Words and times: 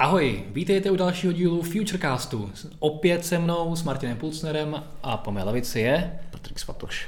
Ahoj, 0.00 0.44
vítejte 0.50 0.90
u 0.90 0.96
dalšího 0.96 1.32
dílu 1.32 1.62
Futurecastu. 1.62 2.52
Opět 2.78 3.26
se 3.26 3.38
mnou, 3.38 3.76
s 3.76 3.82
Martinem 3.82 4.16
Pulsnerem 4.16 4.84
a 5.02 5.16
po 5.16 5.32
mé 5.32 5.44
levici 5.44 5.80
je... 5.80 6.18
Patrik 6.30 6.58
Svatoš. 6.58 7.06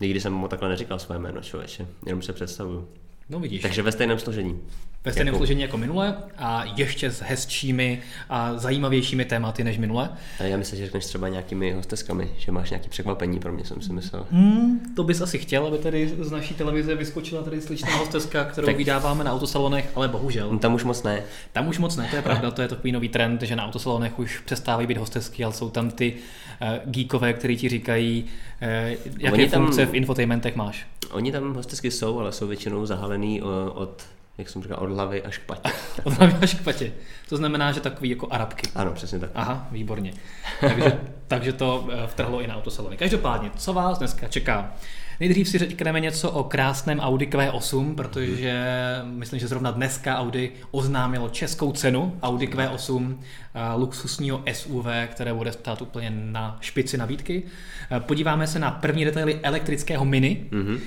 Nikdy 0.00 0.20
jsem 0.20 0.32
mu 0.32 0.48
takhle 0.48 0.68
neříkal 0.68 0.98
své 0.98 1.18
jméno, 1.18 1.40
člověče, 1.42 1.86
jenom 2.06 2.22
se 2.22 2.32
představuju. 2.32 2.88
No 3.28 3.40
vidíš. 3.40 3.62
Takže 3.62 3.82
ve 3.82 3.92
stejném 3.92 4.18
složení. 4.18 4.60
Ve 5.04 5.12
stejném 5.12 5.26
Jako- 5.34 5.36
složení 5.38 5.62
jako 5.62 5.76
minule 5.78 6.14
a 6.38 6.64
ještě 6.76 7.10
s 7.10 7.22
hezčími 7.22 8.00
a 8.30 8.58
zajímavějšími 8.58 9.24
tématy 9.24 9.64
než 9.64 9.78
minule. 9.78 10.10
A 10.40 10.42
já 10.42 10.56
myslím, 10.56 10.78
že 10.78 10.84
řekneš 10.84 11.04
třeba 11.06 11.28
nějakými 11.28 11.72
hosteskami, 11.72 12.30
že 12.38 12.52
máš 12.52 12.70
nějaký 12.70 12.88
překvapení 12.88 13.38
pro 13.40 13.52
mě, 13.52 13.64
jsem 13.64 13.82
si 13.82 13.92
myslel. 13.92 14.26
Hmm, 14.30 14.80
to 14.96 15.04
bys 15.04 15.20
asi 15.20 15.38
chtěl, 15.38 15.66
aby 15.66 15.78
tady 15.78 16.14
z 16.20 16.30
naší 16.30 16.54
televize 16.54 16.94
vyskočila 16.94 17.42
tady 17.42 17.60
sličná 17.60 17.96
hosteska, 17.96 18.44
kterou 18.44 18.66
Tak- 18.66 18.76
vydáváme 18.76 19.24
na 19.24 19.32
autosalonech, 19.32 19.90
ale 19.94 20.08
bohužel. 20.08 20.48
No, 20.52 20.58
tam 20.58 20.74
už 20.74 20.84
moc 20.84 21.02
ne. 21.02 21.22
Tam 21.52 21.68
už 21.68 21.78
moc 21.78 21.96
ne, 21.96 22.06
to 22.10 22.16
je 22.16 22.22
pravda, 22.22 22.50
to 22.50 22.62
je 22.62 22.68
takový 22.68 22.92
nový 22.92 23.08
trend, 23.08 23.42
že 23.42 23.56
na 23.56 23.66
autosalonech 23.66 24.18
už 24.18 24.38
přestávají 24.38 24.86
být 24.86 24.96
hostesky, 24.98 25.44
ale 25.44 25.52
jsou 25.52 25.70
tam 25.70 25.90
ty 25.90 26.14
uh, 26.62 26.68
geekové, 26.84 27.32
kteří 27.32 27.56
ti 27.56 27.68
říkají, 27.68 28.24
uh, 28.62 28.68
jaké 29.18 29.34
Oni 29.34 29.48
tam- 29.48 29.62
funkce 29.62 29.86
v 29.86 29.94
infotainmentech 29.94 30.56
máš. 30.56 30.86
Oni 31.10 31.32
tam 31.32 31.54
hostesky 31.54 31.90
jsou, 31.90 32.18
ale 32.18 32.32
jsou 32.32 32.46
většinou 32.46 32.86
zahalený 32.86 33.42
o- 33.42 33.72
od, 33.74 34.02
jak 34.38 34.48
jsem 34.48 34.62
říkal, 34.62 34.78
od 34.80 34.90
hlavy 34.90 35.22
až 35.22 35.38
k 35.38 35.42
patě. 35.42 35.70
Od 36.04 36.12
hlavy 36.12 36.34
až 36.42 36.54
k 36.54 36.64
patě. 36.64 36.92
To 37.28 37.36
znamená, 37.36 37.72
že 37.72 37.80
takový 37.80 38.10
jako 38.10 38.28
arabky. 38.30 38.70
Ano, 38.74 38.92
přesně 38.92 39.18
tak. 39.18 39.30
Aha, 39.34 39.68
výborně. 39.70 40.12
Takže, 40.60 40.98
takže 41.26 41.52
to 41.52 41.88
eh, 41.92 42.06
vtrhlo 42.06 42.42
i 42.42 42.46
na 42.46 42.56
autosalony. 42.56 42.96
Každopádně, 42.96 43.50
co 43.56 43.72
vás 43.72 43.98
dneska 43.98 44.28
čeká? 44.28 44.72
Nejdřív 45.20 45.48
si 45.48 45.58
řekneme 45.58 46.00
něco 46.00 46.30
o 46.30 46.44
krásném 46.44 47.00
Audi 47.00 47.26
Q8, 47.26 47.94
protože 47.94 48.64
myslím, 49.04 49.40
že 49.40 49.48
zrovna 49.48 49.70
dneska 49.70 50.18
Audi 50.18 50.52
oznámilo 50.70 51.28
českou 51.28 51.72
cenu 51.72 52.18
Audi 52.22 52.46
Q8 52.46 53.16
eh, 53.54 53.74
luxusního 53.76 54.42
SUV, 54.52 54.86
které 55.06 55.34
bude 55.34 55.52
stát 55.52 55.82
úplně 55.82 56.10
na 56.10 56.58
špici 56.60 56.96
nabídky. 56.98 57.42
Eh, 57.90 58.00
Podíváme 58.00 58.46
se 58.46 58.58
na 58.58 58.70
první 58.70 59.04
detaily 59.04 59.40
elektrického 59.42 60.04
Mini. 60.04 60.46
Mhm. 60.50 60.78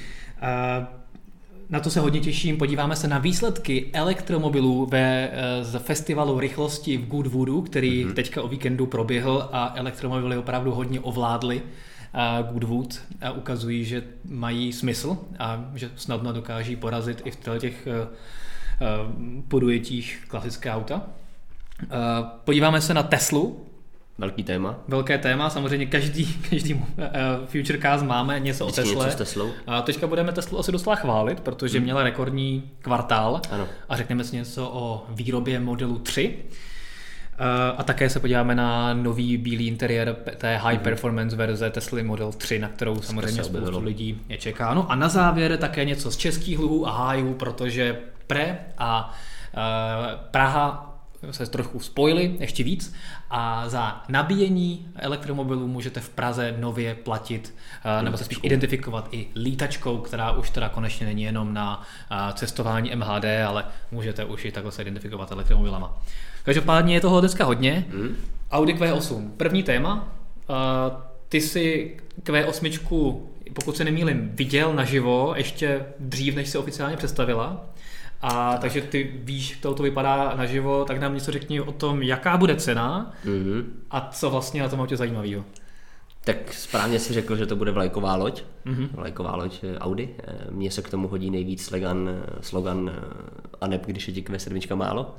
Eh, 1.71 1.73
Na 1.73 1.79
to 1.79 1.89
se 1.89 1.99
hodně 1.99 2.19
těším. 2.19 2.57
Podíváme 2.57 2.95
se 2.95 3.07
na 3.07 3.19
výsledky 3.19 3.89
elektromobilů 3.93 4.85
ve, 4.85 5.29
eh, 5.31 5.63
z 5.63 5.79
festivalu 5.79 6.39
rychlosti 6.39 6.97
v 6.97 7.07
Goodwoodu, 7.07 7.61
který 7.61 8.05
mm-hmm. 8.05 8.13
teďka 8.13 8.41
o 8.41 8.47
víkendu 8.47 8.85
proběhl 8.85 9.49
a 9.51 9.73
elektromobily 9.75 10.37
opravdu 10.37 10.71
hodně 10.71 10.99
ovládly 10.99 11.61
a 12.13 12.41
Goodwood 12.41 12.99
a 13.21 13.31
ukazují, 13.31 13.85
že 13.85 14.03
mají 14.25 14.73
smysl 14.73 15.17
a 15.39 15.65
že 15.75 15.91
snadno 15.95 16.33
dokáží 16.33 16.75
porazit 16.75 17.21
i 17.25 17.31
v 17.31 17.37
těch 17.59 17.87
eh, 17.87 18.07
eh, 18.81 18.87
podujetích 19.47 20.23
klasické 20.27 20.71
auta. 20.71 21.01
Eh, 21.83 21.87
Podíváme 22.45 22.81
se 22.81 22.93
na 22.93 23.03
Teslu, 23.03 23.65
Velký 24.17 24.43
téma. 24.43 24.75
velké 24.87 25.17
téma, 25.17 25.49
samozřejmě 25.49 25.85
každý, 25.85 26.25
každý 26.49 26.73
uh, 26.73 26.81
Futurecast 27.45 28.05
máme 28.05 28.39
něco 28.39 28.65
Vždycky 28.65 28.81
o 28.81 28.83
Tesle. 28.85 29.05
něco 29.05 29.11
s 29.11 29.15
Teslou. 29.15 29.49
A 29.67 29.81
teďka 29.81 30.07
budeme 30.07 30.31
Teslu 30.31 30.59
asi 30.59 30.71
docela 30.71 30.95
chválit, 30.95 31.39
protože 31.39 31.77
Hmm. 31.77 31.83
měla 31.83 32.03
rekordní 32.03 32.63
kvartál 32.81 33.41
Ano. 33.51 33.67
a 33.89 33.97
řekneme 33.97 34.23
si 34.23 34.35
něco 34.35 34.69
o 34.73 35.05
výrobě 35.09 35.59
modelu 35.59 35.99
3. 35.99 36.35
Uh, 37.39 37.45
A 37.79 37.83
také 37.83 38.09
se 38.09 38.19
podíváme 38.19 38.55
na 38.55 38.93
nový 38.93 39.37
bílý 39.37 39.67
interiér 39.67 40.15
té 40.37 40.57
high 40.57 40.77
performance 40.79 41.35
verze 41.35 41.69
Tesla 41.69 42.03
Model 42.03 42.31
3, 42.31 42.59
na 42.59 42.67
kterou 42.67 43.01
samozřejmě 43.01 43.43
spoustu 43.43 43.57
objevilo. 43.57 43.79
lidí 43.79 44.21
je 44.29 44.37
čeká. 44.37 44.73
No 44.73 44.91
a 44.91 44.95
na 44.95 45.09
závěr 45.09 45.57
také 45.57 45.85
něco 45.85 46.11
z 46.11 46.17
českých 46.17 46.59
luhů 46.59 46.87
a 46.87 46.91
hájů, 46.91 47.33
protože 47.33 47.99
Pre 48.27 48.57
a 48.77 49.13
uh, 49.57 49.61
Praha 50.31 50.90
se 51.31 51.45
trochu 51.45 51.79
spojili 51.79 52.35
ještě 52.39 52.63
víc 52.63 52.93
a 53.29 53.69
za 53.69 54.03
nabíjení 54.09 54.87
elektromobilů 54.95 55.67
můžete 55.67 55.99
v 55.99 56.09
Praze 56.09 56.55
nově 56.59 56.95
platit 56.95 57.55
uh, 57.85 58.03
nebo 58.03 58.17
se 58.17 58.23
spíš 58.23 58.39
identifikovat 58.41 59.07
i 59.11 59.27
lítačkou, 59.35 59.97
která 59.97 60.31
už 60.31 60.49
teda 60.49 60.69
konečně 60.69 61.05
není 61.05 61.23
jenom 61.23 61.53
na 61.53 61.77
uh, 61.77 62.33
cestování 62.33 62.95
MHD, 62.95 63.25
ale 63.47 63.65
můžete 63.91 64.25
už 64.25 64.45
i 64.45 64.51
takhle 64.51 64.71
se 64.71 64.81
identifikovat 64.81 65.31
elektromobilama. 65.31 66.01
Každopádně 66.43 66.93
je 66.93 67.01
toho 67.01 67.19
dneska 67.19 67.45
hodně. 67.45 67.85
Hmm? 67.89 68.15
Audi 68.51 68.73
Q8, 68.73 69.29
první 69.37 69.63
téma. 69.63 70.07
Uh, 70.49 70.55
ty 71.29 71.41
si 71.41 71.97
Q8, 72.23 73.19
pokud 73.53 73.77
se 73.77 73.83
nemýlim, 73.83 74.31
viděl 74.33 74.73
naživo 74.73 75.33
ještě 75.35 75.85
dřív, 75.99 76.35
než 76.35 76.49
se 76.49 76.57
oficiálně 76.57 76.97
představila. 76.97 77.65
A 78.21 78.57
takže 78.57 78.81
ty 78.81 79.11
víš, 79.23 79.49
jak 79.51 79.59
to 79.59 79.69
auto 79.69 79.83
vypadá 79.83 80.33
naživo, 80.35 80.85
tak 80.85 80.99
nám 80.99 81.13
něco 81.13 81.31
řekni 81.31 81.61
o 81.61 81.71
tom, 81.71 82.01
jaká 82.03 82.37
bude 82.37 82.55
cena 82.55 83.13
Mhm. 83.25 83.83
a 83.91 84.09
co 84.11 84.29
vlastně 84.29 84.61
na 84.61 84.69
tom 84.69 84.81
autě 84.81 84.97
zajímavého. 84.97 85.43
Tak 86.23 86.53
správně 86.53 86.99
si 86.99 87.13
řekl, 87.13 87.35
že 87.35 87.45
to 87.45 87.55
bude 87.55 87.71
vlajková 87.71 88.15
loď. 88.15 88.43
Mhm. 88.65 88.89
Vlajková 88.93 89.35
loď 89.35 89.63
eh, 89.63 89.77
Audi. 89.79 90.09
Eh, 90.27 90.33
Mně 90.51 90.71
se 90.71 90.81
k 90.81 90.89
tomu 90.89 91.07
hodí 91.07 91.29
nejvíc 91.31 91.65
slogan, 91.65 92.09
eh, 92.09 92.23
slogan 92.41 92.91
eh, 92.93 92.99
ANEP, 93.61 93.85
když 93.85 94.07
je 94.07 94.13
ti 94.13 94.21
Q7 94.21 94.75
málo. 94.75 95.15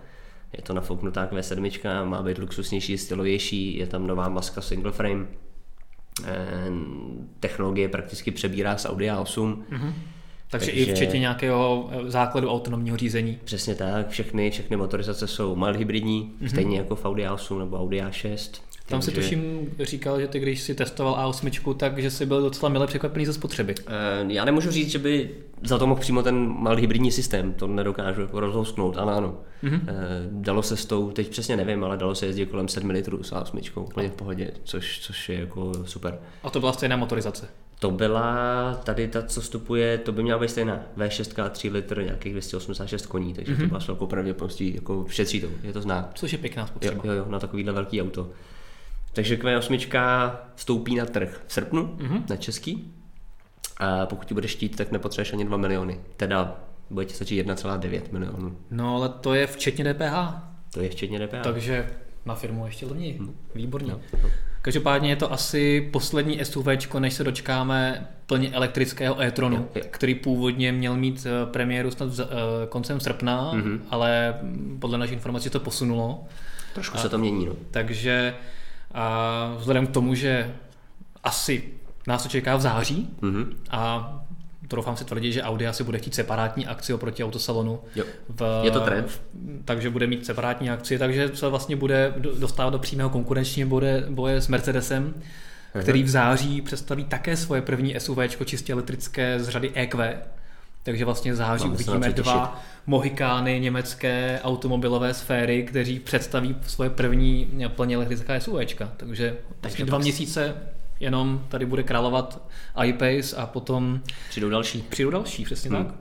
Je 0.56 0.62
to 0.62 0.72
nafouknutá 0.74 1.26
Q7, 1.26 2.04
má 2.04 2.22
být 2.22 2.38
luxusnější, 2.38 2.98
stylovější, 2.98 3.76
je 3.78 3.86
tam 3.86 4.06
nová 4.06 4.28
maska 4.28 4.60
single 4.60 4.92
frame. 4.92 5.26
Technologie 7.40 7.88
prakticky 7.88 8.30
přebírá 8.30 8.76
z 8.78 8.86
Audi 8.86 9.10
A8. 9.10 9.56
Mhm. 9.70 9.94
Takže, 10.52 10.66
Takže- 10.66 10.80
i 10.82 10.94
včetně 10.94 11.20
nějakého 11.20 11.90
eh, 11.92 12.10
základu 12.10 12.50
autonomního 12.50 12.96
řízení. 12.96 13.38
Přesně 13.44 13.74
tak, 13.74 14.08
všechny, 14.08 14.50
všechny 14.50 14.76
motorizace 14.76 15.26
jsou 15.26 15.56
mild 15.56 15.76
hybridní, 15.76 16.32
stejně 16.46 16.78
jako 16.78 16.96
v 16.96 17.04
Audi 17.04 17.22
A8 17.26 17.58
nebo 17.58 17.80
Audi 17.80 18.00
A6. 18.00 18.60
Tam 18.88 19.02
si 19.02 19.10
Takže- 19.10 19.20
tuším 19.20 19.68
říkal, 19.80 20.20
že 20.20 20.28
ty 20.28 20.38
když 20.38 20.60
si 20.60 20.74
testoval 20.74 21.14
A8, 21.32 21.74
takže 21.74 22.10
jsi 22.10 22.26
byl 22.26 22.42
docela 22.42 22.68
milé 22.68 22.86
překvapený 22.86 23.26
ze 23.26 23.32
spotřeby. 23.32 23.74
Eh, 23.86 23.92
Já 24.28 24.44
nemůžu 24.44 24.70
říct, 24.70 24.90
že 24.90 24.98
by 24.98 25.30
za 25.62 25.78
to 25.78 25.86
mohl 25.86 26.00
přímo 26.00 26.22
ten 26.22 26.48
malý 26.58 26.80
hybridní 26.80 27.12
systém, 27.12 27.52
to 27.52 27.66
nedokážu 27.66 28.20
jako 28.20 28.40
rozhousknout, 28.40 28.96
ano. 28.98 29.34
Mhm. 29.62 29.76
Mm-hmm. 29.76 29.86
Dalo 30.30 30.62
se 30.62 30.76
s 30.76 30.84
tou, 30.86 31.10
teď 31.10 31.28
přesně 31.28 31.56
nevím, 31.56 31.84
ale 31.84 31.96
dalo 31.96 32.14
se 32.14 32.26
jezdit 32.26 32.46
kolem 32.46 32.68
7 32.68 32.90
litrů 32.90 33.22
s 33.22 33.32
A8, 33.32 33.82
úplně 33.82 34.08
v 34.08 34.12
pohodě, 34.14 34.50
což, 34.64 35.00
což 35.00 35.28
je 35.28 35.40
jako 35.40 35.72
super. 35.86 36.18
A 36.42 36.50
to 36.50 36.60
byla 36.60 36.72
stejná 36.72 36.96
motorizace. 36.96 37.48
To 37.82 37.90
byla 37.90 38.74
tady 38.84 39.08
ta, 39.08 39.22
co 39.22 39.40
vstupuje, 39.40 39.98
to 39.98 40.12
by 40.12 40.22
měla 40.22 40.38
být 40.38 40.48
stejná 40.48 40.80
V6 40.96 41.50
3 41.50 41.68
litr, 41.70 42.02
nějakých 42.02 42.32
286 42.32 43.06
koní, 43.06 43.34
takže 43.34 43.54
mm-hmm. 43.54 43.60
to 43.60 43.66
byla 43.66 43.80
s 43.80 43.86
velkou 43.86 44.06
pravděpodobností, 44.06 44.74
jako 44.74 45.06
šetří 45.08 45.40
to, 45.40 45.46
je 45.62 45.72
to 45.72 45.80
zná. 45.80 46.10
Což 46.14 46.32
je 46.32 46.38
pěkná 46.38 46.66
spotřeba. 46.66 47.02
jo, 47.04 47.12
jo, 47.12 47.24
na 47.28 47.38
takovýhle 47.38 47.72
velký 47.72 48.02
auto. 48.02 48.30
Takže 49.12 49.36
Q8 49.36 50.32
vstoupí 50.54 50.94
na 50.96 51.06
trh 51.06 51.40
v 51.46 51.52
srpnu, 51.52 51.82
Mhm. 52.00 52.16
mm-hmm. 52.18 52.22
na 52.30 52.36
český. 52.36 52.92
A 53.78 54.06
pokud 54.06 54.24
ti 54.28 54.34
budeš 54.34 54.54
chtít, 54.56 54.76
tak 54.76 54.92
nepotřebuješ 54.92 55.32
ani 55.32 55.44
2 55.44 55.56
miliony. 55.56 56.00
Teda 56.16 56.56
bude 56.90 57.06
ti 57.06 57.14
stačit 57.14 57.46
1,9 57.46 58.02
milionů. 58.12 58.56
No 58.70 58.96
ale 58.96 59.08
to 59.08 59.34
je 59.34 59.46
včetně 59.46 59.94
DPH, 59.94 60.42
To 60.74 60.80
je 60.80 60.88
včetně 60.88 61.26
DPH. 61.26 61.42
takže 61.42 61.90
na 62.26 62.34
firmu 62.34 62.66
ještě 62.66 62.86
levněji. 62.86 63.20
Výborně. 63.54 63.92
Jo, 63.92 64.00
jo. 64.22 64.30
Každopádně 64.62 65.10
je 65.10 65.16
to 65.16 65.32
asi 65.32 65.88
poslední 65.92 66.44
SUV, 66.44 66.66
než 66.98 67.14
se 67.14 67.24
dočkáme 67.24 68.06
plně 68.26 68.50
elektrického 68.50 69.20
e-tronu, 69.22 69.56
Jo, 69.56 69.68
jo. 69.74 69.82
který 69.90 70.14
původně 70.14 70.72
měl 70.72 70.96
mít 70.96 71.26
eh, 71.26 71.46
premiéru 71.46 71.90
snad 71.90 72.08
v, 72.08 72.20
eh, 72.20 72.26
koncem 72.68 73.00
srpna, 73.00 73.52
Mhm. 73.54 73.62
mm-hmm. 73.62 73.80
ale 73.90 74.34
mm, 74.42 74.76
podle 74.80 74.98
našich 74.98 75.14
informací 75.16 75.50
to 75.50 75.60
posunulo. 75.60 76.24
Trošku 76.74 76.98
se 76.98 77.08
to 77.08 77.18
mění, 77.18 77.46
no. 77.46 77.52
Takže 77.70 78.34
a 78.94 79.54
vzhledem 79.58 79.86
k 79.86 79.90
tomu, 79.90 80.14
že 80.14 80.54
asi 81.24 81.64
nás 82.06 82.22
to 82.22 82.28
čeká 82.28 82.56
v 82.56 82.60
září 82.60 83.08
Mhm. 83.20 83.56
a 83.70 84.12
troufám 84.72 84.96
si 84.96 85.04
tvrdit, 85.04 85.32
že 85.32 85.42
Audi 85.42 85.66
asi 85.66 85.84
bude 85.84 85.98
chtít 85.98 86.14
separátní 86.14 86.66
akci 86.66 86.92
oproti 86.94 87.24
autosalonu. 87.24 87.80
Jo. 87.96 88.04
V, 88.28 88.60
Je 88.64 88.70
to 88.70 88.80
trend. 88.80 89.20
Takže 89.64 89.90
bude 89.90 90.06
mít 90.06 90.26
separátní 90.26 90.70
akci, 90.70 90.98
takže 90.98 91.30
se 91.34 91.48
vlastně 91.48 91.76
bude 91.76 92.14
do- 92.18 92.38
dostávat 92.38 92.70
do 92.70 92.78
přímého 92.78 93.10
konkurenčního 93.10 93.68
boje, 93.68 94.04
boje 94.10 94.40
s 94.40 94.48
Mercedesem, 94.48 95.14
který 95.80 96.02
v 96.02 96.08
září 96.08 96.62
představí 96.62 97.04
také 97.04 97.36
svoje 97.36 97.62
první 97.62 97.94
SUV 97.98 98.18
čistě 98.44 98.72
elektrické 98.72 99.40
z 99.40 99.48
řady 99.48 99.70
EQ. 99.74 100.18
Takže 100.82 101.04
vlastně 101.04 101.32
v 101.32 101.36
září 101.36 101.64
Máme 101.64 101.78
se 101.78 101.90
na 101.90 101.96
uvidíme 101.96 102.12
dva 102.22 102.62
mohikány 102.86 103.60
německé 103.60 104.40
automobilové 104.44 105.14
sféry, 105.14 105.62
kteří 105.62 105.98
představí 105.98 106.56
svoje 106.66 106.90
první 106.90 107.48
plně 107.68 107.96
elektrická 107.96 108.40
SUVčka. 108.40 108.92
Takže 108.96 109.36
vlastně 109.62 109.84
to 109.84 109.88
dva 109.88 109.98
měsíce 109.98 110.54
jenom 111.02 111.44
tady 111.48 111.66
bude 111.66 111.82
královat 111.82 112.42
iPace 112.84 113.36
a 113.36 113.46
potom 113.46 114.00
Přijdou 114.28 114.48
další. 114.50 114.82
přijdou 114.82 115.10
další, 115.10 115.44
přesně 115.44 115.70
Hmm. 115.70 115.84
tak. 115.86 115.94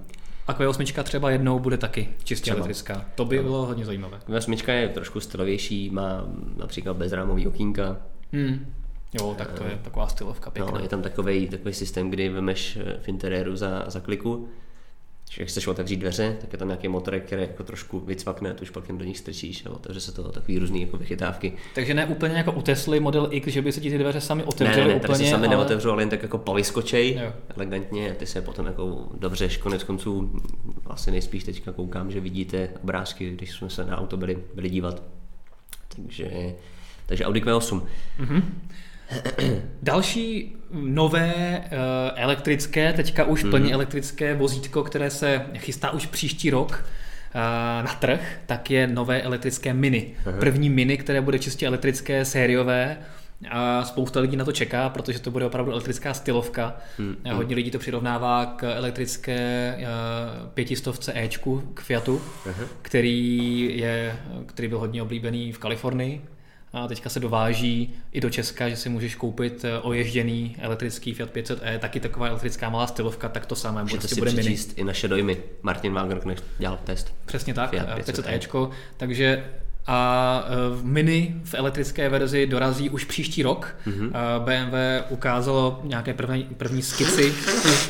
A 0.47 0.53
Q8 0.53 1.03
třeba 1.03 1.29
jednou 1.31 1.59
bude 1.59 1.77
taky 1.77 2.09
čistě 2.23 2.43
Třeba. 2.43 2.55
elektrická. 2.57 3.05
To 3.15 3.25
by 3.25 3.39
bylo 3.39 3.65
hodně 3.65 3.85
zajímavé. 3.85 4.19
Q8 4.27 4.73
je 4.73 4.89
trošku 4.89 5.19
stylovější, 5.19 5.89
má 5.89 6.25
například 6.57 6.97
bezrámový 6.97 7.47
okýnka. 7.47 7.97
Hmm. 8.33 8.73
Jo, 9.19 9.35
tak 9.37 9.51
to 9.53 9.63
je 9.63 9.79
taková 9.81 10.07
stylovka 10.07 10.51
pěkná. 10.51 10.71
No, 10.71 10.79
je 10.79 10.87
tam 10.89 11.01
takový, 11.01 11.47
takový 11.47 11.73
systém, 11.73 12.09
kdy 12.09 12.29
vemeš 12.29 12.77
eh, 12.81 12.99
v 13.01 13.07
interiéru 13.07 13.55
za, 13.55 13.83
za 13.87 13.99
kliku 13.99 14.47
když 15.35 15.49
chceš 15.49 15.67
otevřít 15.67 15.97
dveře, 15.97 16.37
tak 16.41 16.53
je 16.53 16.59
tam 16.59 16.67
nějaký 16.67 16.87
motor, 16.87 17.19
který 17.19 17.41
jako 17.41 17.63
trošku 17.63 17.99
vycvakne, 17.99 18.53
to 18.53 18.61
už 18.61 18.69
pak 18.69 18.87
jen 18.87 18.97
do 18.97 19.05
nich 19.05 19.17
strčíš 19.17 19.65
a 19.65 19.69
otevře 19.69 19.99
se 19.99 20.11
to 20.11 20.31
takový 20.31 20.59
různý 20.59 20.81
jako 20.81 20.97
vychytávky. 20.97 21.53
Takže 21.75 21.93
ne 21.93 22.05
úplně 22.05 22.35
jako 22.35 22.51
u 22.51 22.61
Tesly 22.61 22.99
Model 22.99 23.27
X, 23.31 23.47
že 23.47 23.61
by 23.61 23.71
se 23.71 23.81
ti 23.81 23.89
ty 23.89 23.97
dveře 23.97 24.21
sami 24.21 24.43
otevřely 24.43 24.81
ne, 24.81 24.87
ne, 24.87 24.93
ne, 24.93 24.99
úplně, 24.99 25.17
se 25.17 25.29
sami 25.31 25.47
ale... 25.47 25.55
neotevřou, 25.55 25.91
ale 25.91 26.01
jen 26.01 26.09
tak 26.09 26.23
jako 26.23 26.37
povyskočej, 26.37 27.19
Jo. 27.23 27.33
elegantně, 27.55 28.15
ty 28.19 28.25
se 28.25 28.41
potom 28.41 28.65
jako 28.65 29.07
dobřeš, 29.19 29.57
konec 29.57 29.83
konců 29.83 30.41
asi 30.87 31.11
nejspíš 31.11 31.43
teďka 31.43 31.71
koukám, 31.71 32.11
že 32.11 32.19
vidíte 32.19 32.69
obrázky, 32.83 33.31
když 33.31 33.51
jsme 33.51 33.69
se 33.69 33.85
na 33.85 33.97
auto 33.97 34.17
byli, 34.17 34.37
byli 34.55 34.69
dívat. 34.69 35.03
Takže, 35.95 36.55
takže 37.05 37.25
Audi 37.25 37.41
Q8. 37.41 37.81
Další 39.81 40.55
nové 40.71 41.33
eh, 41.35 41.69
elektrické, 42.15 42.93
teďka 42.93 43.23
už 43.23 43.43
plně 43.43 43.73
elektrické 43.73 44.35
vozítko, 44.35 44.83
které 44.83 45.09
se 45.09 45.45
chystá 45.57 45.91
už 45.91 46.05
příští 46.05 46.49
rok 46.49 46.85
eh, 46.85 47.83
na 47.83 47.93
trh, 47.99 48.39
tak 48.45 48.71
je 48.71 48.87
nové 48.87 49.21
elektrické 49.21 49.73
Mini. 49.73 50.13
První 50.39 50.69
Mini, 50.69 50.97
které 50.97 51.21
bude 51.21 51.39
čistě 51.39 51.67
elektrické, 51.67 52.25
sériové. 52.25 52.97
A 53.49 53.83
spousta 53.85 54.19
lidí 54.19 54.37
na 54.37 54.45
to 54.45 54.51
čeká, 54.51 54.89
protože 54.89 55.19
to 55.19 55.31
bude 55.31 55.45
opravdu 55.45 55.71
elektrická 55.71 56.13
stylovka. 56.13 56.77
A 57.31 57.33
Hodně 57.33 57.55
lidí 57.55 57.71
to 57.71 57.79
přirovnává 57.79 58.45
k 58.45 58.75
elektrické 58.75 59.75
eh, 59.77 59.85
pětistovce 60.53 61.13
Ečku, 61.15 61.63
k 61.73 61.81
Fiatu, 61.81 62.21
který, 62.81 63.77
je, 63.77 64.15
který 64.45 64.67
byl 64.67 64.79
hodně 64.79 65.01
oblíbený 65.01 65.51
v 65.51 65.59
Kalifornii. 65.59 66.21
A 66.73 66.87
teďka 66.87 67.09
se 67.09 67.19
dováží 67.19 67.93
i 68.11 68.21
do 68.21 68.29
Česka, 68.29 68.69
že 68.69 68.75
si 68.75 68.89
můžeš 68.89 69.15
koupit 69.15 69.65
eh, 69.65 69.79
oježděný 69.79 70.55
elektrický 70.59 71.13
Fiat 71.13 71.29
500e, 71.29 71.79
taky 71.79 71.99
taková 71.99 72.27
elektrická 72.27 72.69
malá 72.69 72.87
stylovka, 72.87 73.29
tak 73.29 73.45
to 73.45 73.55
samé 73.55 73.81
Můžete 73.81 73.99
prostě 73.99 74.15
si 74.15 74.21
bude 74.21 74.31
mini. 74.31 74.57
i 74.75 74.83
naše 74.83 75.07
dojmy. 75.07 75.37
Martin 75.61 75.93
Wagenknecht 75.93 76.43
dělal 76.59 76.79
test. 76.83 77.13
Přesně 77.25 77.53
tak, 77.53 77.69
Fiat 77.69 77.87
eh, 77.89 78.01
500e. 78.01 78.39
500e. 78.39 78.71
Takže 78.97 79.43
a 79.87 80.43
v 80.75 80.85
Mini 80.85 81.35
v 81.43 81.53
elektrické 81.53 82.09
verzi 82.09 82.47
dorazí 82.47 82.89
už 82.89 83.03
příští 83.05 83.43
rok. 83.43 83.75
Mhm. 83.85 83.95
Mm-hmm. 84.09 84.39
BMW 84.39 84.75
ukázalo 85.09 85.79
nějaké 85.83 86.13
první, 86.13 86.43
první 86.57 86.81
skici. 86.81 87.33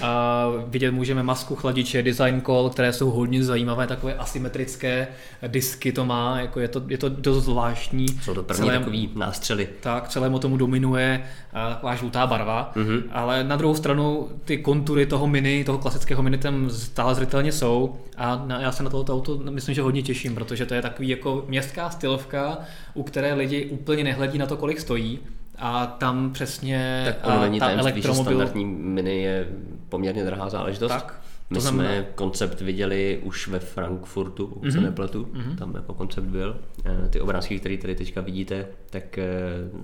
A 0.02 0.46
vidět 0.68 0.92
můžeme 0.92 1.24
masku 1.24 1.56
chladiče, 1.56 2.04
design 2.04 2.42
call, 2.46 2.70
které 2.70 2.94
jsou 2.94 3.10
hodně 3.12 3.44
zajímavé, 3.44 3.88
takové 3.88 4.14
asymetrické 4.16 5.08
disky 5.48 5.92
to 5.92 6.06
má, 6.06 6.40
jako 6.40 6.60
je 6.60 6.68
to, 6.68 6.82
je 6.88 6.98
to 6.98 7.10
dost 7.10 7.44
zvláštní. 7.46 8.06
Jsou 8.24 8.34
to 8.34 8.44
první 8.44 8.66
Celé- 8.70 8.78
takový 8.80 9.10
nástřely. 9.16 9.70
tak 9.80 10.08
celému 10.10 10.40
tomu 10.40 10.58
dominuje 10.58 11.24
a, 11.54 11.70
taková 11.70 11.96
žlutá 11.96 12.28
barva, 12.28 12.72
Mhm. 12.76 12.86
mm-hmm. 12.88 13.04
ale 13.12 13.44
na 13.44 13.56
druhou 13.56 13.76
stranu 13.76 14.30
ty 14.46 14.58
kontury 14.58 15.06
toho 15.06 15.28
mini, 15.28 15.64
toho 15.64 15.78
klasického 15.78 16.24
mini 16.24 16.38
tam 16.38 16.70
stále 16.70 17.16
zřetelně 17.16 17.52
jsou 17.52 17.96
a 18.18 18.46
já 18.60 18.72
se 18.72 18.84
na 18.84 18.90
tohoto 18.90 19.14
auto 19.14 19.38
myslím, 19.50 19.76
že 19.76 19.82
hodně 19.82 20.02
těším, 20.02 20.36
protože 20.36 20.66
to 20.66 20.74
je 20.74 20.82
takový 20.82 21.10
jako 21.10 21.46
městská 21.48 21.81
stylovka, 21.90 22.58
u 22.94 23.04
které 23.04 23.34
lidi 23.34 23.66
úplně 23.66 24.04
nehledí 24.04 24.38
na 24.38 24.46
to, 24.46 24.58
kolik 24.58 24.80
stojí 24.80 25.20
a 25.58 25.86
tam 25.86 26.34
přesně 26.34 27.04
Tak 27.06 27.28
ono 27.28 27.42
není 27.42 27.60
ta 27.60 27.66
tajemství, 27.66 28.02
že 28.02 28.08
elektromobil... 28.08 28.38
standardní 28.38 28.66
mini 28.66 29.22
je 29.24 29.48
poměrně 29.90 30.24
drahá 30.26 30.50
záležitost. 30.50 30.92
Tak, 30.92 31.22
My 31.50 31.56
to 31.56 31.62
znamená- 31.62 31.90
jsme 31.92 32.06
koncept 32.16 32.62
viděli 32.62 33.20
už 33.24 33.48
ve 33.48 33.60
Frankfurtu, 33.60 34.48
pokud 34.48 34.66
mm-hmm. 34.66 34.72
se 34.72 34.78
Mhm. 34.78 34.86
nepletu, 34.86 35.24
mm-hmm. 35.34 35.56
tam 35.58 35.76
jako 35.76 35.94
koncept 35.94 36.26
byl. 36.26 36.58
Eh, 36.86 37.10
Ty 37.10 37.22
obrázky, 37.22 37.60
které 37.60 37.78
tady 37.78 37.96
teďka 37.96 38.22
vidíte, 38.22 38.68
tak 38.90 39.18
eh, 39.18 39.26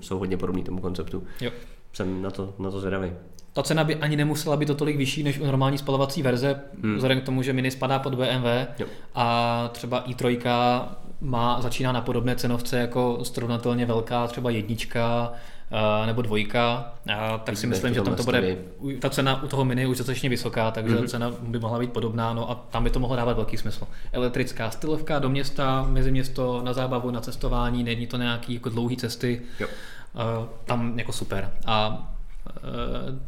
jsou 0.00 0.18
hodně 0.18 0.36
podobné 0.36 0.62
tomu 0.62 0.80
konceptu. 0.80 1.22
Jo. 1.40 1.50
Jsem 1.92 2.22
na 2.22 2.30
to, 2.30 2.54
na 2.58 2.70
to 2.70 2.80
zvědavý. 2.80 3.12
Ta 3.58 3.62
cena 3.62 3.84
by 3.84 3.96
ani 3.96 4.16
nemusela 4.16 4.56
být 4.56 4.70
o 4.70 4.74
tolik 4.74 4.96
vyšší 4.96 5.22
než 5.22 5.38
u 5.38 5.44
normální 5.46 5.78
spalovací 5.78 6.22
verze, 6.22 6.60
hmm. 6.82 6.94
vzhledem 6.96 7.20
k 7.20 7.24
tomu, 7.24 7.42
že 7.42 7.52
Mini 7.52 7.70
spadá 7.70 7.98
pod 7.98 8.14
BMW 8.14 8.46
Jo. 8.78 8.86
a 9.14 9.68
třeba 9.72 10.04
i3 10.06 10.38
má, 11.20 11.60
začíná 11.60 11.92
na 11.92 12.00
podobné 12.00 12.36
cenovce 12.36 12.78
jako 12.78 13.18
srovnatelně 13.22 13.86
velká 13.86 14.26
třeba 14.26 14.50
jednička 14.50 15.32
eh, 16.02 16.06
nebo 16.06 16.22
dvojka, 16.22 16.92
a 17.16 17.38
tak 17.38 17.56
si 17.56 17.66
myslím, 17.66 17.94
že 17.94 18.00
to 18.00 18.06
tam 18.06 18.14
to 18.14 18.22
bude, 18.22 18.56
ta 18.98 19.10
cena 19.10 19.42
u 19.42 19.46
toho 19.48 19.64
Mini 19.64 19.82
je 19.82 19.88
už 19.88 19.98
dostatečně 19.98 20.28
vysoká, 20.28 20.70
takže 20.70 20.94
Mhm. 20.94 21.04
mm-hmm. 21.04 21.08
cena 21.08 21.30
by 21.40 21.58
mohla 21.58 21.78
být 21.78 21.92
podobná, 21.92 22.34
no 22.34 22.50
a 22.50 22.54
tam 22.54 22.84
by 22.84 22.90
to 22.90 23.00
mohlo 23.00 23.16
dávat 23.16 23.36
velký 23.36 23.56
smysl. 23.56 23.86
Elektrická 24.12 24.70
stylovka 24.70 25.18
do 25.18 25.28
města, 25.28 25.86
mezi 25.88 26.10
město, 26.10 26.62
na 26.64 26.72
zábavu, 26.72 27.10
na 27.10 27.20
cestování, 27.20 27.84
není 27.84 28.06
to 28.06 28.16
nějaký 28.16 28.54
jako 28.54 28.68
dlouhý 28.68 28.96
cesty, 28.96 29.42
Jo. 29.60 29.66
Eh, 30.16 30.46
tam 30.64 30.98
jako 30.98 31.12
super. 31.12 31.50
A 31.66 32.08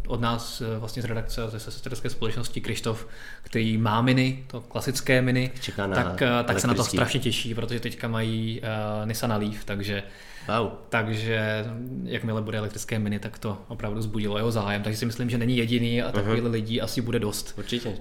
od 0.06 0.20
nás 0.20 0.60
eh, 0.60 0.78
vlastně 0.78 1.02
z 1.02 1.04
redakce 1.04 1.42
ze 1.48 1.60
sesterské 1.60 2.10
společnosti 2.10 2.60
Krištof, 2.60 3.08
který 3.42 3.78
má 3.78 4.02
mini, 4.02 4.44
to 4.46 4.60
klasické 4.60 5.22
mini, 5.22 5.50
Čeká 5.60 5.86
na 5.86 5.94
tak, 5.94 6.22
eh, 6.22 6.44
tak 6.44 6.60
se 6.60 6.66
na 6.66 6.74
to 6.74 6.84
strašně 6.84 7.20
těší, 7.20 7.54
protože 7.54 7.80
teďka 7.80 8.08
mají 8.08 8.60
uh, 8.60 9.08
Nissan 9.08 9.32
Leaf, 9.32 9.64
takže, 9.64 10.02
Wow. 10.48 10.70
takže 10.88 11.64
jakmile 12.04 12.42
bude 12.42 12.58
elektrické 12.58 12.98
mini, 12.98 13.18
tak 13.18 13.38
to 13.38 13.58
opravdu 13.68 14.02
zbudilo 14.02 14.36
jeho 14.36 14.50
zájem, 14.50 14.82
takže 14.82 14.98
si 14.98 15.06
myslím, 15.06 15.30
že 15.30 15.38
není 15.38 15.56
jediný 15.56 16.02
a 16.02 16.12
takových 16.12 16.42
uh-huh. 16.42 16.50
lidí 16.50 16.80
asi 16.80 17.00
bude 17.00 17.18
dost. 17.18 17.54
Určitě. 17.58 17.92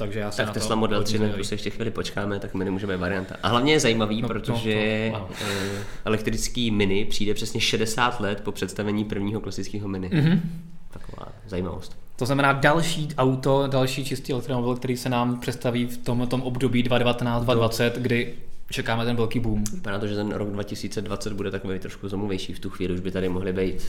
Takže 0.00 0.18
já 0.18 0.30
se 0.30 0.36
Tak 0.36 0.46
na 0.46 0.52
Tesla 0.52 0.68
to 0.68 0.76
Model 0.76 0.98
hodně 0.98 1.06
3, 1.06 1.14
na 1.14 1.18
zvědavý. 1.18 1.42
tu 1.42 1.48
se 1.48 1.54
ještě 1.54 1.70
chvíli 1.70 1.90
počkáme, 1.90 2.38
tak 2.38 2.54
mini 2.54 2.70
může 2.70 2.86
být 2.86 2.96
varianta. 2.96 3.36
A 3.42 3.48
hlavně 3.48 3.72
je 3.72 3.80
zajímavý, 3.80 4.22
No, 4.22 4.28
no, 4.28 4.34
no, 4.34 4.40
protože 4.40 5.08
to- 5.10 5.16
ano. 5.16 5.28
eh, 5.40 5.84
elektrický 6.04 6.70
mini 6.70 7.04
přijde 7.04 7.34
přesně 7.34 7.60
60 7.60 8.20
let 8.20 8.40
po 8.44 8.52
představení 8.52 9.04
prvního 9.04 9.40
klasického 9.40 9.88
mini. 9.88 10.10
Mhm. 10.12 10.40
Taková 10.90 11.28
zajímavost. 11.46 11.96
To 12.16 12.26
znamená 12.26 12.52
další 12.52 13.08
auto, 13.18 13.66
další 13.66 14.04
čistý 14.04 14.32
elektromobil, 14.32 14.76
který 14.76 14.96
se 14.96 15.08
nám 15.08 15.40
představí 15.40 15.86
v 15.86 15.96
tom, 15.98 16.26
tom 16.26 16.42
období 16.42 16.82
2019-2020, 16.84 17.92
kdy 17.98 18.34
čekáme 18.70 19.04
ten 19.04 19.16
velký 19.16 19.40
boom. 19.40 19.64
Vypadá 19.72 19.98
to, 19.98 20.06
že 20.06 20.14
ten 20.14 20.32
rok 20.32 20.50
2020 20.50 21.32
bude 21.32 21.50
takový 21.50 21.78
trošku 21.78 22.08
zamovější. 22.08 22.54
V 22.54 22.58
tu 22.58 22.70
chvíli 22.70 22.94
už 22.94 23.00
by 23.00 23.10
tady 23.10 23.28
mohly 23.28 23.52
být 23.52 23.88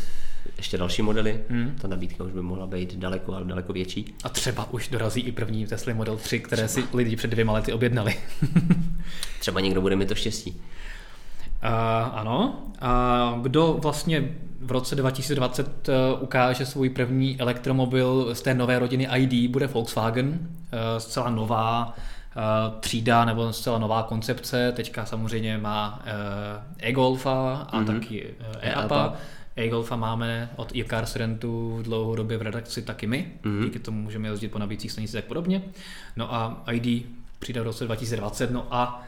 ještě 0.57 0.77
další 0.77 1.01
modely. 1.01 1.43
Hmm. 1.49 1.75
Ta 1.81 1.87
nabídka 1.87 2.23
už 2.23 2.31
by 2.31 2.41
mohla 2.41 2.67
být 2.67 2.95
daleko, 2.95 3.33
ale 3.33 3.45
daleko 3.45 3.73
větší. 3.73 4.13
A 4.23 4.29
třeba 4.29 4.73
už 4.73 4.87
dorazí 4.87 5.21
i 5.21 5.31
první 5.31 5.65
Tesla 5.65 5.93
Model 5.93 6.17
3, 6.17 6.39
které 6.39 6.67
si 6.67 6.83
lidi 6.93 7.15
před 7.15 7.31
dvěma 7.31 7.53
lety 7.53 7.73
objednali. 7.73 8.15
Třeba 9.39 9.61
někdo 9.61 9.81
bude 9.81 9.95
mít 9.95 10.07
to 10.07 10.15
štěstí. 10.15 10.51
Uh, 10.51 10.59
ano. 12.13 12.63
A 12.79 13.39
kdo 13.41 13.77
vlastně 13.81 14.31
v 14.61 14.71
roce 14.71 14.95
2020 14.95 15.89
uh, 15.89 16.23
ukáže 16.23 16.65
svůj 16.65 16.89
první 16.89 17.39
elektromobil 17.39 18.35
z 18.35 18.41
té 18.41 18.53
nové 18.53 18.79
rodiny 18.79 19.07
ID, 19.17 19.51
bude 19.51 19.67
Volkswagen. 19.67 20.27
Uh, 20.29 20.37
zcela 20.97 21.29
nová 21.29 21.87
uh, 21.87 21.93
třída 22.79 23.25
nebo 23.25 23.53
zcela 23.53 23.79
nová 23.79 24.03
koncepce. 24.03 24.71
Teďka 24.71 25.05
samozřejmě 25.05 25.57
má 25.57 25.99
uh, 26.03 26.85
e-Golfa 26.87 27.67
a 27.71 27.77
Mhm. 27.77 27.85
mm-hmm. 27.87 28.00
taky 28.00 28.25
uh, 28.39 28.45
E-Apa. 28.61 29.13
E-Golfa 29.55 29.95
máme 29.95 30.50
od 30.55 30.75
e-Cars 30.75 31.15
Rentu 31.15 31.79
dlouhodobě 31.83 32.38
v 32.38 32.41
redakci 32.41 32.81
taky 32.81 33.07
my, 33.07 33.31
Mhm. 33.43 33.55
mm-hmm. 33.59 33.63
díky 33.65 33.79
tomu 33.79 34.01
můžeme 34.01 34.27
jezdit 34.27 34.50
po 34.50 34.59
nabíjecích 34.59 34.91
stanicích 34.91 35.15
a 35.15 35.21
tak 35.21 35.25
podobně. 35.27 35.61
No 36.15 36.33
a 36.33 36.63
ID 36.71 37.05
přijde 37.39 37.61
v 37.61 37.63
roce 37.63 37.85
2020, 37.85 38.51
no 38.51 38.67
a 38.71 39.03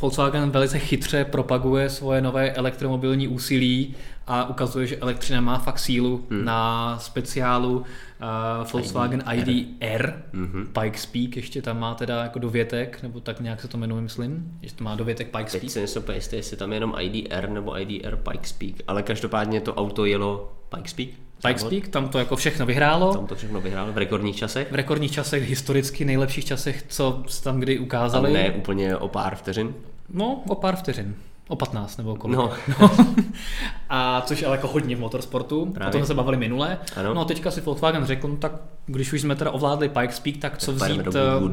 Volkswagen 0.00 0.50
velice 0.50 0.78
chytře 0.78 1.24
propaguje 1.24 1.90
svoje 1.90 2.20
nové 2.20 2.52
elektromobilní 2.52 3.28
úsilí 3.28 3.94
a 4.26 4.48
ukazuje, 4.48 4.86
že 4.86 4.96
elektřina 4.96 5.40
má 5.40 5.58
fakt 5.58 5.78
sílu 5.78 6.26
hmm. 6.30 6.44
na 6.44 6.98
speciálu 6.98 7.78
uh, 7.78 7.84
Volkswagen 8.72 9.22
ID, 9.34 9.48
ID 9.48 9.68
R, 9.80 10.22
Mhm. 10.32 10.66
Pikes 10.82 11.06
Peak, 11.06 11.36
ještě 11.36 11.62
tam 11.62 11.80
má 11.80 11.94
teda 11.94 12.22
jako 12.22 12.38
dovětek, 12.38 13.02
nebo 13.02 13.20
tak 13.20 13.40
nějak 13.40 13.60
se 13.60 13.68
to 13.68 13.78
jmenuje, 13.78 14.02
myslím, 14.02 14.58
že 14.62 14.74
to 14.74 14.84
má 14.84 14.94
dovětek 14.94 15.36
Pikes 15.36 15.52
Teď 15.52 15.60
Peak. 15.60 15.70
si 15.72 15.78
nejsem 15.78 16.02
úplně 16.02 16.18
jistý, 16.18 16.36
jestli 16.36 16.56
tam 16.56 16.72
je 16.72 16.76
jenom 16.76 16.94
IDR 17.00 17.48
nebo 17.48 17.78
IDR 17.80 18.16
Pikes 18.16 18.52
Peak, 18.52 18.74
ale 18.86 19.02
každopádně 19.02 19.60
to 19.60 19.74
auto 19.74 20.04
jelo 20.04 20.52
Pikes 20.76 20.92
Peak. 20.92 21.08
Pikes 21.46 21.62
závod. 21.62 21.74
Peak, 21.74 21.88
tam 21.88 22.08
to 22.08 22.18
jako 22.18 22.36
všechno 22.36 22.66
vyhrálo. 22.66 23.14
Tam 23.14 23.26
to 23.26 23.34
všechno 23.34 23.60
vyhrál 23.60 23.92
v 23.92 23.98
rekordních 23.98 24.36
časech. 24.36 24.72
V 24.72 24.74
rekordních 24.74 25.12
časech, 25.12 25.48
historicky 25.48 26.04
nejlepších 26.04 26.44
časech, 26.44 26.84
co 26.88 27.22
tam 27.42 27.60
kdy 27.60 27.78
ukázali. 27.78 28.30
Ale 28.30 28.38
ne 28.38 28.50
úplně 28.50 28.96
o 28.96 29.08
pár 29.08 29.36
vteřin. 29.36 29.74
No, 30.12 30.42
o 30.48 30.54
pár 30.54 30.76
vteřin. 30.76 31.14
O 31.50 31.56
15 31.56 31.96
nebo 31.96 32.16
kolik. 32.16 32.36
No. 32.36 32.50
no. 32.80 32.90
A 33.88 34.20
což 34.20 34.42
ale 34.42 34.56
jako 34.56 34.68
hodně 34.68 34.96
v 34.96 35.00
motorsportu. 35.00 35.66
Právě. 35.66 35.88
O 35.88 35.98
tom 35.98 36.06
se 36.06 36.14
bavili 36.14 36.36
minule. 36.36 36.78
Ano. 36.96 37.14
No 37.14 37.20
a 37.20 37.24
teďka 37.24 37.50
si 37.50 37.60
Volkswagen 37.60 38.04
řekl, 38.04 38.28
no 38.28 38.36
tak 38.36 38.52
když 38.86 39.12
už 39.12 39.20
jsme 39.20 39.36
teda 39.36 39.50
ovládli 39.50 39.88
Pikes 39.88 40.20
Peak, 40.20 40.36
tak 40.36 40.58
co 40.58 40.72
vzít, 40.72 41.00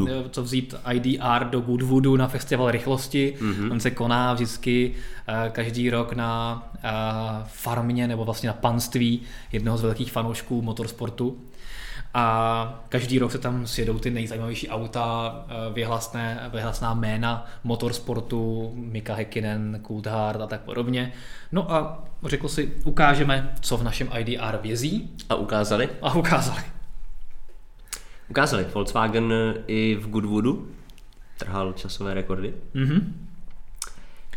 eh, 0.07 0.29
co 0.29 0.43
vzít 0.43 0.75
IDR 0.93 1.43
do 1.49 1.61
Goodwoodu 1.61 2.17
na 2.17 2.27
festival 2.27 2.71
rychlosti. 2.71 3.37
Mhm. 3.41 3.51
Mm-hmm. 3.51 3.71
On 3.71 3.79
se 3.79 3.91
koná 3.91 4.33
vždycky 4.33 4.93
eh, 5.27 5.49
každý 5.49 5.89
rok 5.89 6.13
na 6.13 6.63
eh, 6.83 6.89
farmě 7.45 8.07
nebo 8.07 8.25
vlastně 8.25 8.47
na 8.47 8.53
panství 8.53 9.21
jednoho 9.51 9.77
z 9.77 9.81
velkých 9.81 10.11
fanoušků 10.11 10.61
motorsportu. 10.61 11.37
A 12.13 12.85
každý 12.89 13.19
rok 13.19 13.31
se 13.31 13.37
tam 13.37 13.67
sjedou 13.67 13.99
ty 13.99 14.09
nejzajímavější 14.09 14.69
auta, 14.69 15.35
eh, 15.47 15.73
vyhlasné, 15.73 16.49
vyhlasná 16.53 16.93
jména 16.93 17.45
motorsportu, 17.63 18.71
Mika 18.75 19.15
Häkkinen, 19.15 19.81
Coulthard 19.87 20.41
a 20.41 20.47
tak 20.47 20.61
podobně. 20.61 21.13
No 21.51 21.71
a 21.71 22.03
řekl 22.25 22.47
si, 22.47 22.73
ukážeme, 22.83 23.53
co 23.61 23.77
v 23.77 23.83
našem 23.83 24.09
IDR 24.19 24.59
vězí 24.61 25.11
A 25.29 25.35
ukázali. 25.35 25.89
a 26.01 26.13
ukázali. 26.13 26.61
Ukázali 28.29 28.65
Volkswagen 28.73 29.33
i 29.67 29.95
v 30.01 30.09
Goodwoodu, 30.09 30.67
trhal 31.37 31.73
časové 31.73 32.13
rekordy. 32.13 32.53
Mm-hmm. 32.75 33.01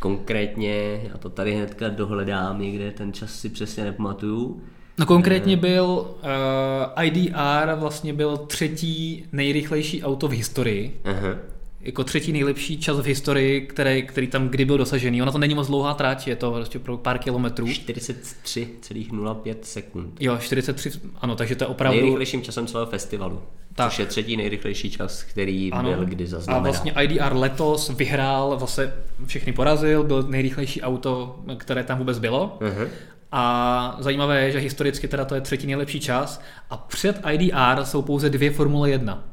Konkrétně, 0.01 1.01
já 1.03 1.19
to 1.19 1.31
tady 1.31 1.55
hnedka 1.55 1.89
dohledám, 1.89 2.61
někde 2.61 2.91
ten 2.91 3.13
čas 3.13 3.33
si 3.33 3.49
přesně 3.49 3.85
nepamatuju. 3.85 4.63
No 5.01 5.07
konkrétně 5.07 5.57
byl 5.57 5.85
uh, 5.87 7.05
IDR 7.05 7.75
vlastně 7.75 8.13
byl 8.13 8.37
třetí 8.37 9.25
nejrychlejší 9.33 10.03
auto 10.03 10.29
v 10.29 10.33
historii. 10.33 11.01
Aha. 11.05 11.37
Jako 11.81 12.05
třetí 12.05 12.33
nejlepší 12.33 12.79
čas 12.81 12.99
v 13.01 13.05
historii, 13.05 13.61
který, 13.61 14.03
který 14.03 14.27
tam 14.27 14.49
kdy 14.49 14.65
byl 14.65 14.79
dosažený. 14.79 15.23
Ona 15.23 15.33
to 15.33 15.39
není 15.39 15.55
moc 15.55 15.67
dlouhá 15.67 15.95
tráť, 15.95 16.27
je 16.29 16.37
to 16.37 16.53
prostě 16.53 16.79
pro 16.79 16.97
pár 16.97 17.19
kilometrů. 17.19 17.67
43,05 17.67 19.55
sekund. 19.63 20.15
Jo, 20.21 20.39
43, 20.39 20.91
ano, 21.21 21.37
takže 21.37 21.57
to 21.57 21.65
je 21.65 21.69
opravdu... 21.69 22.01
Nejrychlejším 22.01 22.43
časem 22.43 22.67
celého 22.67 22.91
festivalu. 22.91 23.43
Tak. 23.75 23.91
Což 23.91 23.99
je 23.99 24.07
třetí 24.07 24.37
nejrychlejší 24.37 24.91
čas, 24.91 25.23
který 25.23 25.73
Ano. 25.73 25.93
byl 25.95 26.05
kdy 26.05 26.25
A 26.25 26.29
zaznamenán. 26.29 26.65
vlastně 26.65 26.93
IDR 27.03 27.33
letos 27.33 27.91
vyhrál, 27.91 28.59
zase 28.59 28.95
všechny 29.27 29.53
porazil, 29.53 30.03
byl 30.05 30.23
nejrychlejší 30.23 30.83
auto, 30.83 31.41
které 31.57 31.85
tam 31.85 31.99
vůbec 31.99 32.19
bylo. 32.19 32.59
Aha. 32.61 32.87
A 33.33 33.97
zajímavé 33.99 34.41
je, 34.41 34.53
že 34.53 34.59
historicky 34.59 35.09
teda 35.09 35.25
to 35.25 35.35
je 35.35 35.41
třetí 35.41 35.67
nejlepší 35.67 36.01
čas 36.01 36.41
a 36.71 36.77
před 36.77 37.21
IDR 37.33 37.85
jsou 37.85 38.03
pouze 38.03 38.31
dvě 38.31 38.51
Formule 38.51 38.91
1. 38.91 39.25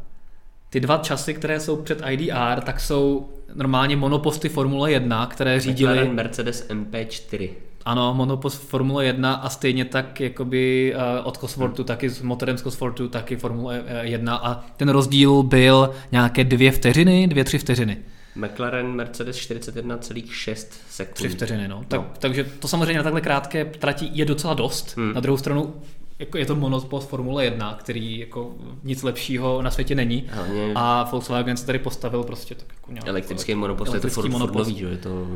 Ty 0.69 0.79
dva 0.79 0.97
časy, 0.97 1.33
které 1.33 1.59
jsou 1.59 1.75
před 1.75 2.01
IDR, 2.09 2.61
tak 2.61 2.79
jsou 2.79 3.29
normálně 3.53 3.95
monoposty 3.95 4.49
Formule 4.49 4.91
1, 4.91 5.25
které 5.25 5.59
řídili... 5.59 5.93
McLaren 5.93 6.15
Mercedes 6.15 6.69
MP4. 6.69 7.49
Ano, 7.85 8.13
monopost 8.13 8.61
Formule 8.69 9.05
1 9.05 9.33
a 9.33 9.49
stejně 9.49 9.85
tak 9.85 10.21
jakoby 10.21 10.93
eh, 10.95 11.21
od 11.21 11.37
Cosworthu, 11.37 11.83
taky 11.83 12.09
s 12.09 12.21
motorem 12.21 12.57
z 12.57 12.61
Cosworthu, 12.61 13.07
taky 13.07 13.35
Formule 13.35 13.83
eh, 13.87 14.07
1 14.07 14.35
a 14.35 14.65
ten 14.77 14.89
rozdíl 14.89 15.43
byl 15.43 15.91
nějaké 16.11 16.43
dvě 16.43 16.71
vteřiny, 16.71 17.27
dvě, 17.27 17.43
tři 17.43 17.57
vteřiny. 17.57 17.97
McLaren 18.37 18.87
Mercedes 18.87 19.37
41,6 19.37 20.67
sekund. 20.89 21.13
Tři 21.13 21.29
vteřiny, 21.29 21.67
no. 21.67 21.83
Tak, 21.87 22.01
Takže 22.19 22.43
to 22.43 22.67
samozřejmě 22.67 22.97
na 22.97 23.03
takhle 23.03 23.21
krátké 23.21 23.65
trati 23.65 24.09
je 24.13 24.25
docela 24.25 24.53
dost. 24.53 24.97
Hmm. 24.97 25.13
Na 25.13 25.21
druhou 25.21 25.37
stranu 25.37 25.73
jako 26.19 26.37
je 26.37 26.45
to 26.45 26.55
monopost 26.55 27.09
Formule 27.09 27.43
1, 27.45 27.75
který 27.79 28.19
jako 28.19 28.55
nic 28.83 29.03
lepšího 29.03 29.61
na 29.61 29.71
světě 29.71 29.95
není. 29.95 30.25
Hlavně 30.29 30.71
A 30.75 31.09
Volkswagen 31.11 31.57
se 31.57 31.65
tady 31.65 31.79
postavil 31.79 32.23
prostě 32.23 32.55
tak 32.55 32.65
jako 32.75 32.91
nějak, 32.91 33.07
elektrický 33.07 33.55
monopost, 33.55 33.93
je 33.93 33.99
to 33.99 34.07
furt, 34.07 34.21
furt 34.23 34.31
monopost. 34.31 34.67
nový, 34.67 34.79
že 34.79 34.85
jo, 34.85 34.91
je 34.91 34.97
to... 34.97 35.27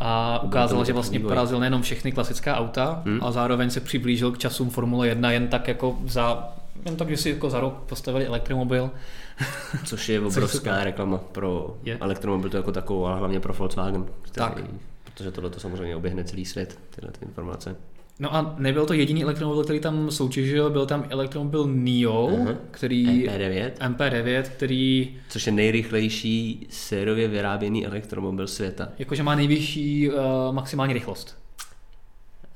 A 0.00 0.42
ukázal, 0.42 0.84
že 0.84 0.92
vlastně 0.92 1.18
vývoj. 1.18 1.28
porazil 1.30 1.60
nejenom 1.60 1.82
všechny 1.82 2.12
klasická 2.12 2.56
auta, 2.56 3.02
Hmm. 3.06 3.18
a 3.22 3.32
zároveň 3.32 3.70
se 3.70 3.80
přiblížil 3.80 4.32
k 4.32 4.38
časům 4.38 4.70
Formule 4.70 5.08
1 5.08 5.30
jen 5.30 5.48
tak 5.48 5.68
jako 5.68 5.98
za 6.06 6.48
jen 6.84 6.96
tak, 6.96 7.08
že 7.10 7.16
si 7.16 7.30
jako 7.30 7.50
za 7.50 7.60
rok 7.60 7.74
postavili 7.74 8.26
elektromobil. 8.26 8.90
Což 9.84 10.08
je 10.08 10.20
obrovská 10.20 10.84
reklama 10.84 11.18
pro 11.18 11.76
Je. 11.82 11.98
elektromobil 11.98 12.50
to 12.50 12.56
jako 12.56 12.72
takovou, 12.72 13.06
ale 13.06 13.18
hlavně 13.18 13.40
pro 13.40 13.52
Volkswagen. 13.52 14.04
Který, 14.22 14.34
Tak. 14.34 14.60
Protože 15.04 15.30
tohle 15.32 15.50
to 15.50 15.60
samozřejmě 15.60 15.96
oběhne 15.96 16.24
celý 16.24 16.44
svět, 16.44 16.78
tyhle 16.90 17.12
ty 17.12 17.24
informace. 17.24 17.76
No 18.18 18.34
a 18.34 18.54
nebyl 18.58 18.86
to 18.86 18.92
jediný 18.94 19.22
elektromobil, 19.22 19.64
který 19.64 19.80
tam 19.80 20.10
soutěžil, 20.10 20.70
byl 20.70 20.86
tam 20.86 21.04
elektromobil 21.10 21.66
NIO, 21.66 22.30
Aha. 22.40 22.54
který 22.70 23.26
MP9, 23.26 23.70
MP9, 23.78 24.42
který 24.42 25.16
což 25.28 25.46
je 25.46 25.52
nejrychlejší 25.52 26.66
sérově 26.70 27.28
vyráběný 27.28 27.86
elektromobil 27.86 28.46
světa. 28.46 28.88
jakože 28.98 29.22
má 29.22 29.34
nejvyšší 29.34 30.10
uh, 30.10 30.16
maximální 30.50 30.94
rychlost. 30.94 31.41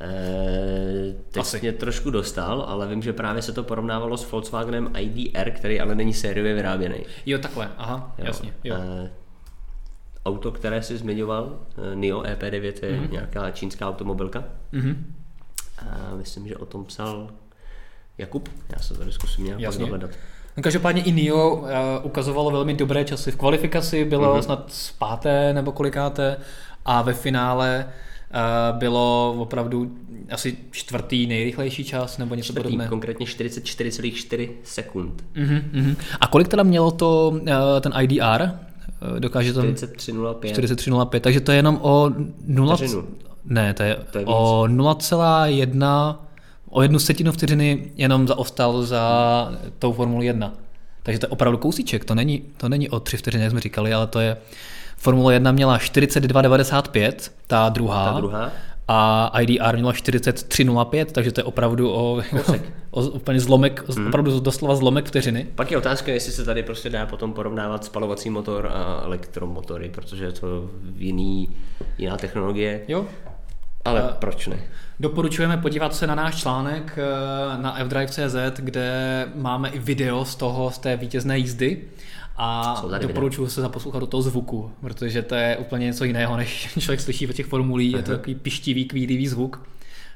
Eee, 0.00 1.12
teď 1.30 1.40
Asi. 1.40 1.60
mě 1.60 1.72
trošku 1.72 2.10
dostal, 2.10 2.64
ale 2.68 2.86
vím, 2.88 3.02
že 3.02 3.12
právě 3.12 3.42
se 3.42 3.52
to 3.52 3.62
porovnávalo 3.62 4.16
s 4.16 4.30
Volkswagenem 4.30 4.90
IDR, 4.98 5.50
který 5.50 5.80
ale 5.80 5.94
není 5.94 6.14
sériově 6.14 6.54
vyráběný. 6.54 6.96
Jo, 7.26 7.38
takhle, 7.38 7.70
aha, 7.76 8.14
Jo. 8.18 8.24
jasně. 8.26 8.52
Jo. 8.64 8.76
Eee, 8.78 9.10
auto, 10.26 10.52
které 10.52 10.82
jsi 10.82 10.96
zmiňoval, 10.98 11.58
eh, 11.92 11.96
NIO 11.96 12.22
EP9 12.22 12.86
je 12.86 12.92
Mhm. 12.92 13.04
mm-hmm. 13.06 13.10
nějaká 13.12 13.50
čínská 13.50 13.88
automobilka. 13.88 14.44
Mhm. 14.72 15.14
A 15.78 16.14
myslím, 16.16 16.48
že 16.48 16.56
o 16.56 16.66
tom 16.66 16.84
psal 16.84 17.28
Jakub. 18.18 18.48
Já 18.72 18.78
se 18.78 18.94
tady 18.98 19.12
zkusím 19.12 19.44
nějak 19.44 19.60
Jasně. 19.60 19.80
dohledat. 19.84 20.10
No, 20.56 20.62
každopádně 20.62 21.02
i 21.02 21.12
NIO 21.12 21.56
uh, 21.56 21.68
ukazovalo 22.02 22.50
velmi 22.50 22.74
dobré 22.74 23.04
časy. 23.04 23.30
V 23.32 23.36
kvalifikaci 23.36 24.04
bylo 24.04 24.22
Mhm. 24.30 24.32
mm-hmm. 24.40 24.44
snad 24.44 24.72
z 24.72 24.92
páté 24.92 25.52
nebo 25.52 25.72
kolikáté 25.72 26.36
a 26.84 27.02
ve 27.02 27.12
finále 27.14 27.84
uh, 27.86 27.92
bylo 28.72 29.34
opravdu 29.38 29.90
asi 30.30 30.56
čtvrtý 30.70 31.26
nejrychlejší 31.26 31.84
čas 31.84 32.18
nebo 32.18 32.34
něco 32.34 32.52
Čtvrtý, 32.52 32.62
podobného. 32.62 32.88
konkrétně 32.90 33.26
44,4 33.26 34.48
sekund. 34.62 35.24
Mhm, 35.34 35.62
mhm. 35.72 35.96
A 36.20 36.26
kolik 36.26 36.48
teda 36.48 36.62
mělo 36.62 36.90
to 36.90 37.28
uh, 37.28 37.40
ten 37.80 37.92
IDR? 38.02 38.42
Uh, 39.12 39.20
dokáže 39.20 39.52
to 39.52 39.62
43,05. 39.62 40.52
4305, 40.52 41.22
takže 41.22 41.40
to 41.40 41.52
je 41.52 41.58
jenom 41.58 41.78
o 41.82 42.10
0, 42.46 42.76
Vteřinu. 42.76 43.04
ne, 43.44 43.74
to 43.74 43.82
je, 43.82 43.96
To 44.10 44.18
je 44.18 44.24
víc. 44.24 44.34
o 44.34 44.62
0,1 44.68 46.16
o 46.70 46.82
jednu 46.82 46.98
setinu 46.98 47.32
vteřiny 47.32 47.90
jenom 47.96 48.28
zaostal 48.28 48.82
za 48.82 49.52
tou 49.78 49.92
Formuli 49.92 50.26
1. 50.26 50.52
Takže 51.02 51.18
to 51.18 51.26
je 51.26 51.30
opravdu 51.30 51.58
kousíček, 51.58 52.04
to 52.04 52.14
není, 52.14 52.42
to 52.56 52.68
není 52.68 52.88
o 52.88 53.00
3 53.00 53.16
vteřiny, 53.16 53.42
jak 53.44 53.50
jsme 53.50 53.60
říkali, 53.60 53.94
ale 53.94 54.06
to 54.06 54.20
je 54.20 54.36
Formule 54.96 55.34
1 55.34 55.52
měla 55.52 55.78
42,95, 55.78 57.12
ta 57.46 57.68
druhá, 57.68 58.12
Ta 58.12 58.20
druhá. 58.20 58.50
a 58.88 59.30
IDR 59.40 59.74
měla 59.76 59.92
43,05, 59.92 61.04
takže 61.04 61.32
to 61.32 61.40
je 61.40 61.44
opravdu 61.44 61.90
o, 61.92 62.22
o 62.90 63.00
úplně 63.02 63.40
zlomek, 63.40 63.84
Hmm. 63.96 64.06
opravdu 64.08 64.40
doslova 64.40 64.76
zlomek 64.76 65.06
vteřiny. 65.06 65.46
Pak 65.54 65.70
je 65.70 65.76
otázka, 65.78 66.12
jestli 66.12 66.32
se 66.32 66.44
tady 66.44 66.62
prostě 66.62 66.90
dá 66.90 67.06
potom 67.06 67.32
porovnávat 67.32 67.84
spalovací 67.84 68.30
motor 68.30 68.66
a 68.74 69.00
elektromotory, 69.04 69.88
protože 69.88 70.24
je 70.24 70.32
to 70.32 70.70
jiný, 70.96 71.48
jiná 71.98 72.16
technologie. 72.16 72.80
Jo, 72.88 73.06
Ale 73.84 74.02
A- 74.02 74.06
proč 74.12 74.46
ne? 74.46 74.56
Doporučujeme 75.00 75.56
podívat 75.56 75.94
se 75.94 76.06
na 76.06 76.14
náš 76.14 76.34
článek 76.36 76.98
eh, 76.98 77.62
na 77.62 77.76
fdrive.cz, 77.84 78.36
kde 78.60 78.90
máme 79.34 79.68
i 79.68 79.78
video 79.78 80.24
z 80.24 80.34
toho, 80.36 80.70
z 80.70 80.78
té 80.78 80.96
vítězné 80.96 81.38
jízdy. 81.38 81.82
A 82.38 82.82
doporučuji 83.00 83.46
se 83.48 83.60
zaposlouchat 83.60 83.98
do 84.00 84.06
toho 84.06 84.22
zvuku, 84.22 84.70
protože 84.80 85.22
to 85.22 85.34
je 85.34 85.56
úplně 85.56 85.86
něco 85.86 86.04
jiného, 86.04 86.36
než 86.36 86.68
člověk 86.80 87.00
slyší 87.00 87.26
ve 87.26 87.32
těch 87.32 87.46
formulí. 87.46 87.92
Je 87.92 88.02
to 88.02 88.10
takový 88.10 88.34
pištivý, 88.34 88.84
kvílivý 88.84 89.28
zvuk. 89.28 89.68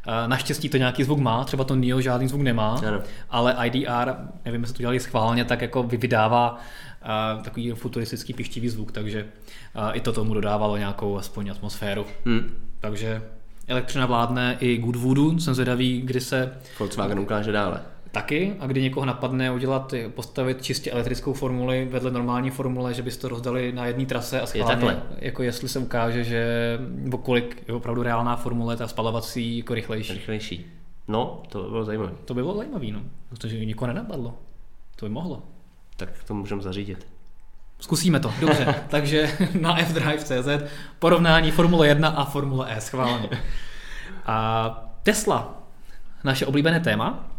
Eh, 0.07 0.29
Naštěstí 0.29 0.69
to 0.69 0.77
nějaký 0.77 1.05
zvuk 1.05 1.19
má, 1.19 1.45
třeba 1.45 1.65
to 1.65 1.75
NIO 1.77 2.01
žádný 2.01 2.29
zvuk 2.29 2.43
nemá, 2.43 2.81
Ano. 2.87 3.01
ale 3.31 3.57
IDR, 3.67 4.15
nevím, 4.45 4.61
jestli 4.61 4.77
to 4.77 4.83
dělali 4.83 5.01
schválně, 5.01 5.45
tak 5.45 5.63
jako 5.63 5.83
vy- 5.83 5.97
vydává 5.97 6.59
eh, 7.03 7.43
takový 7.43 7.71
futuristický 7.71 8.33
pištivý 8.35 8.69
zvuk, 8.69 8.93
takže 8.93 9.27
eh, 9.75 9.93
i 9.93 10.01
to 10.01 10.13
tomu 10.13 10.35
dodávalo 10.35 10.77
nějakou 10.77 11.19
aspoň 11.19 11.51
atmosféru. 11.51 12.07
Hm. 12.27 12.55
Takže 12.81 13.23
elektřina 13.69 14.07
vládne 14.07 14.57
i 14.61 14.77
Goodwoodu, 14.79 15.39
jsem 15.39 15.55
zvědavý, 15.55 16.01
kdy 16.01 16.21
se 16.21 16.53
Volkswagen 16.79 17.21
ukáže 17.21 17.53
dále. 17.53 17.81
Taky 18.13 18.57
a 18.61 18.67
kdy 18.67 18.83
někoho 18.83 19.07
napadne 19.07 19.51
udělat, 19.51 19.95
postavit 20.09 20.63
čistě 20.63 20.91
elektrickou 20.91 21.33
formuli 21.33 21.89
vedle 21.91 22.11
normální 22.11 22.51
formule, 22.51 22.95
že 22.95 23.03
byste 23.03 23.21
to 23.21 23.29
rozdali 23.29 23.73
na 23.73 23.87
jedné 23.87 24.07
trase 24.07 24.41
a 24.41 24.47
schválně, 24.47 24.75
takhle. 24.75 25.03
jako 25.19 25.43
jestli 25.43 25.69
se 25.69 25.79
ukáže, 25.79 26.25
že 26.25 26.79
kolik 27.23 27.65
je 27.69 27.75
opravdu 27.75 28.03
reálná 28.03 28.37
formule, 28.37 28.77
ta 28.77 28.89
spalovací 28.89 29.59
jako 29.59 29.75
rychlejší. 29.75 30.13
Rychlejší. 30.13 30.67
No, 31.09 31.43
to 31.49 31.63
by 31.63 31.71
bylo 31.71 31.85
zajímavé. 31.85 32.13
To 32.25 32.35
by 32.35 32.43
bylo 32.43 32.57
zajímavé, 32.57 32.87
no, 32.87 33.03
protože 33.29 33.65
nikoho 33.65 33.87
nenapadlo. 33.87 34.35
To 34.97 35.07
by 35.07 35.13
mohlo. 35.13 35.43
Tak 35.97 36.25
to 36.27 36.35
můžeme 36.35 36.63
zařídit. 36.63 37.07
Zkusíme 37.81 38.21
to, 38.21 38.33
dobře. 38.41 38.75
Takže 38.89 39.31
na 39.61 39.77
fdrive.cz 39.77 40.49
porovnání 40.99 41.51
Formule 41.51 41.89
1 41.89 42.09
a 42.09 42.25
Formule 42.25 42.77
E 42.77 42.81
schválně. 42.81 43.29
A 44.27 44.91
Tesla, 45.03 45.55
naše 46.25 46.47
oblíbené 46.47 46.81
téma, 46.81 47.30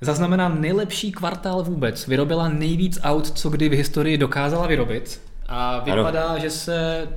zaznamená 0.00 0.48
nejlepší 0.48 1.12
kvartál 1.12 1.62
vůbec. 1.62 2.06
Vyrobila 2.06 2.48
nejvíc 2.48 2.98
aut, 3.02 3.38
co 3.38 3.50
kdy 3.50 3.68
v 3.68 3.72
historii 3.72 4.18
dokázala 4.18 4.66
vyrobit. 4.66 5.20
A 5.48 5.78
vypadá, 5.78 6.38
že 6.38 6.50
se 6.50 7.08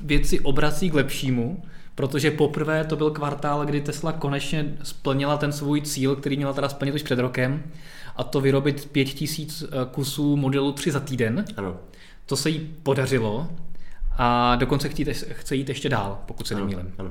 věci 0.00 0.40
obrací 0.40 0.90
k 0.90 0.94
lepšímu, 0.94 1.62
protože 1.94 2.30
poprvé 2.30 2.84
to 2.84 2.96
byl 2.96 3.10
kvartál, 3.10 3.66
kdy 3.66 3.80
Tesla 3.80 4.12
konečně 4.12 4.74
splnila 4.82 5.36
ten 5.36 5.52
svůj 5.52 5.82
cíl, 5.82 6.16
který 6.16 6.36
měla 6.36 6.52
teda 6.52 6.68
splnit 6.68 6.94
už 6.94 7.02
před 7.02 7.18
rokem, 7.18 7.62
a 8.16 8.24
to 8.24 8.40
vyrobit 8.40 8.88
5000 8.92 9.64
kusů 9.90 10.36
modelu 10.36 10.72
3 10.72 10.90
za 10.90 11.00
týden. 11.00 11.44
Ano. 11.56 11.76
To 12.26 12.36
se 12.36 12.50
jí 12.50 12.58
podařilo 12.82 13.48
a 14.18 14.56
dokonce 14.56 14.88
chce 15.32 15.56
jít 15.56 15.68
ještě 15.68 15.88
dál, 15.88 16.18
pokud 16.26 16.46
se 16.46 16.54
ano, 16.54 16.64
nemýlím. 16.64 16.92
Ano. 16.98 17.10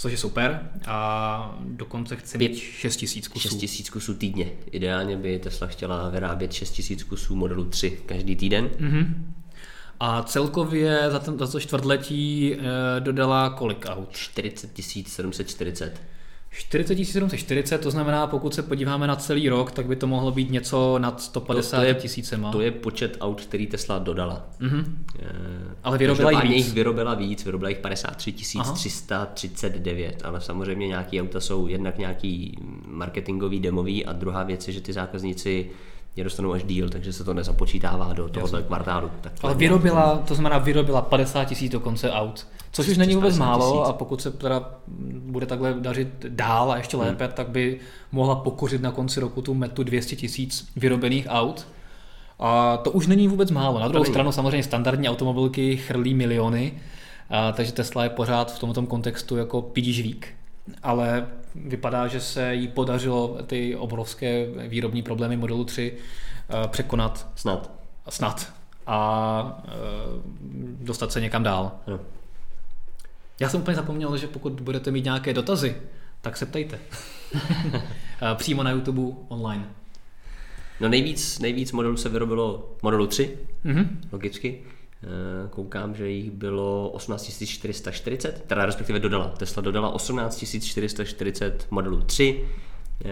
Což 0.00 0.12
je 0.12 0.18
super 0.18 0.70
a 0.86 1.58
dokonce 1.64 2.16
chce 2.16 2.38
mít 2.38 2.56
6 2.56 2.96
tisíc 2.96 3.28
kusů. 3.28 3.48
6 3.48 3.56
tisíc 3.56 3.90
kusů 3.90 4.14
týdně. 4.14 4.52
Ideálně 4.70 5.16
by 5.16 5.38
Tesla 5.38 5.66
chtěla 5.66 6.08
vyrábět 6.08 6.52
6 6.52 6.70
tisíc 6.70 7.02
kusů 7.02 7.36
modelu 7.36 7.64
3 7.64 7.98
každý 8.06 8.36
týden. 8.36 8.70
Mhm. 8.78 9.34
A 10.00 10.22
celkově 10.22 11.10
za, 11.10 11.18
ten, 11.18 11.38
za 11.38 11.46
to 11.46 11.60
čtvrtletí 11.60 12.54
e, 12.54 12.58
dodala 13.00 13.50
kolik 13.50 13.86
aut? 13.88 14.16
40 14.16 14.70
740. 15.06 16.00
40 16.50 17.04
740, 17.04 17.78
to 17.78 17.90
znamená, 17.90 18.26
pokud 18.26 18.54
se 18.54 18.62
podíváme 18.62 19.06
na 19.06 19.16
celý 19.16 19.48
rok, 19.48 19.70
tak 19.70 19.86
by 19.86 19.96
to 19.96 20.06
mohlo 20.06 20.30
být 20.30 20.50
něco 20.50 20.98
nad 20.98 21.20
150 21.20 21.94
tisícema. 21.94 22.52
To 22.52 22.60
je 22.60 22.70
počet 22.70 23.16
aut, 23.20 23.40
který 23.40 23.66
Tesla 23.66 23.98
dodala. 23.98 24.46
Mm-hmm. 24.60 24.84
ale 25.84 25.98
vyrobila 25.98 26.30
jich 26.30 26.42
víc. 26.42 26.66
jich 26.66 26.74
vyrobila 26.74 27.14
víc, 27.14 27.44
vyrobila 27.44 27.68
jich 27.68 27.78
53 27.78 28.32
339, 28.32 30.22
ale 30.24 30.40
samozřejmě 30.40 30.88
nějaký 30.88 31.20
auta 31.20 31.40
jsou 31.40 31.66
jednak 31.66 31.98
nějaký 31.98 32.58
marketingový, 32.86 33.60
demový 33.60 34.06
a 34.06 34.12
druhá 34.12 34.42
věc 34.42 34.66
je, 34.66 34.74
že 34.74 34.80
ty 34.80 34.92
zákazníci 34.92 35.70
je 36.16 36.24
dostanou 36.24 36.52
až 36.52 36.64
díl, 36.64 36.88
takže 36.88 37.12
se 37.12 37.24
to 37.24 37.34
nezapočítává 37.34 38.12
do 38.12 38.28
tohoto 38.28 38.62
kvartálu. 38.62 39.10
Tak 39.20 39.32
Ale 39.42 39.54
vyrobila, 39.54 40.22
to 40.28 40.34
znamená 40.34 40.58
vyrobila 40.58 41.02
50 41.02 41.44
tisíc 41.44 41.72
dokonce 41.72 42.10
aut, 42.10 42.46
což 42.82 42.88
už 42.88 42.96
není 42.96 43.14
vůbec 43.14 43.38
málo 43.38 43.84
a 43.84 43.92
pokud 43.92 44.22
se 44.22 44.30
teda 44.30 44.70
bude 45.18 45.46
takhle 45.46 45.74
dařit 45.74 46.08
dál 46.28 46.72
a 46.72 46.76
ještě 46.76 46.96
hmm. 46.96 47.06
lépe, 47.06 47.24
hmm. 47.24 47.32
tak 47.32 47.48
by 47.48 47.80
mohla 48.12 48.34
pokořit 48.34 48.82
na 48.82 48.90
konci 48.90 49.20
roku 49.20 49.42
tu 49.42 49.54
metu 49.54 49.82
200 49.82 50.16
tisíc 50.16 50.68
vyrobených 50.76 51.26
aut. 51.28 51.66
A 52.38 52.76
to 52.76 52.90
už 52.90 53.06
není 53.06 53.28
vůbec 53.28 53.50
málo. 53.50 53.80
Na 53.80 53.88
druhou 53.88 54.04
stranu 54.04 54.32
samozřejmě 54.32 54.62
standardní 54.62 55.08
automobilky 55.08 55.76
chrlí 55.76 56.14
miliony, 56.14 56.72
a, 57.30 57.52
takže 57.52 57.72
Tesla 57.72 58.04
je 58.04 58.10
pořád 58.10 58.52
v 58.52 58.58
tomto 58.58 58.82
kontextu 58.82 59.36
jako 59.36 59.62
pidížvík. 59.62 60.28
Ale 60.82 61.26
vypadá, 61.54 62.06
že 62.06 62.20
se 62.20 62.54
jí 62.54 62.68
podařilo 62.68 63.38
ty 63.46 63.76
obrovské 63.76 64.46
výrobní 64.68 65.02
problémy 65.02 65.36
modelu 65.36 65.64
3 65.64 65.92
eh, 65.94 66.68
překonat. 66.68 67.26
Snad. 67.34 67.70
Snad. 68.08 68.52
A 68.86 69.62
eh, 69.64 69.70
dostat 70.80 71.12
se 71.12 71.20
někam 71.20 71.42
dál. 71.42 71.72
No. 71.86 72.00
Já 73.40 73.48
jsem 73.48 73.60
úplně 73.60 73.74
zapomněl, 73.74 74.16
že 74.16 74.26
pokud 74.26 74.60
budete 74.60 74.90
mít 74.90 75.04
nějaké 75.04 75.34
dotazy, 75.34 75.76
tak 76.20 76.36
se 76.36 76.46
ptejte. 76.46 76.78
Eh, 78.22 78.34
přímo 78.34 78.62
na 78.62 78.70
YouTube 78.70 79.02
online. 79.28 79.68
No 80.80 80.88
nejvíc, 80.88 81.38
nejvíc 81.38 81.72
modelů 81.72 81.96
se 81.96 82.08
vyrobilo 82.08 82.76
modelu 82.82 83.06
3, 83.06 83.38
mm-hmm. 83.64 83.88
logicky. 84.12 84.62
Eh, 85.02 85.48
koukám, 85.50 85.94
že 85.94 86.10
jich 86.10 86.30
bylo 86.30 86.90
18 86.90 87.46
440, 87.46 88.44
teda 88.46 88.66
respektive 88.66 88.98
dodala. 88.98 89.28
Tesla 89.28 89.62
dodala 89.62 89.88
18 89.88 90.44
440 90.64 91.66
modelů 91.70 92.00
3, 92.00 92.44
eh, 93.04 93.08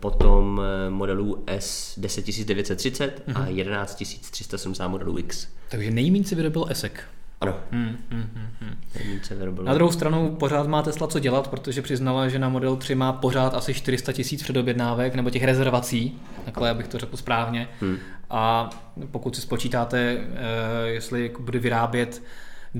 potom 0.00 0.60
modelů 0.88 1.44
S 1.46 1.98
10930 1.98 3.22
mm-hmm. 3.28 3.42
a 3.42 3.46
11 3.46 4.00
mhm. 4.00 4.20
370 4.30 4.88
modelů 4.88 5.18
X. 5.18 5.48
Takže 5.70 5.90
nejméně 5.90 6.24
se 6.24 6.34
vyrobil 6.34 6.66
ESEK. 6.68 7.04
Ano. 7.40 7.54
Hmm, 7.70 7.96
hmm, 8.10 8.30
hmm, 8.34 8.48
hmm. 8.60 9.64
Na 9.64 9.74
druhou 9.74 9.92
stranu 9.92 10.36
pořád 10.36 10.66
má 10.66 10.82
Tesla 10.82 11.06
co 11.06 11.18
dělat, 11.18 11.48
protože 11.48 11.82
přiznala, 11.82 12.28
že 12.28 12.38
na 12.38 12.48
Model 12.48 12.76
3 12.76 12.94
má 12.94 13.12
pořád 13.12 13.54
asi 13.54 13.74
400 13.74 14.12
tisíc 14.12 14.42
předobjednávek 14.42 15.14
nebo 15.14 15.30
těch 15.30 15.44
rezervací, 15.44 16.18
takhle 16.44 16.70
abych 16.70 16.88
to 16.88 16.98
řekl 16.98 17.16
správně. 17.16 17.68
Hmm. 17.80 17.96
A 18.30 18.70
pokud 19.10 19.36
si 19.36 19.42
spočítáte, 19.42 19.98
eh, 19.98 20.88
jestli 20.88 21.32
bude 21.40 21.58
vyrábět 21.58 22.22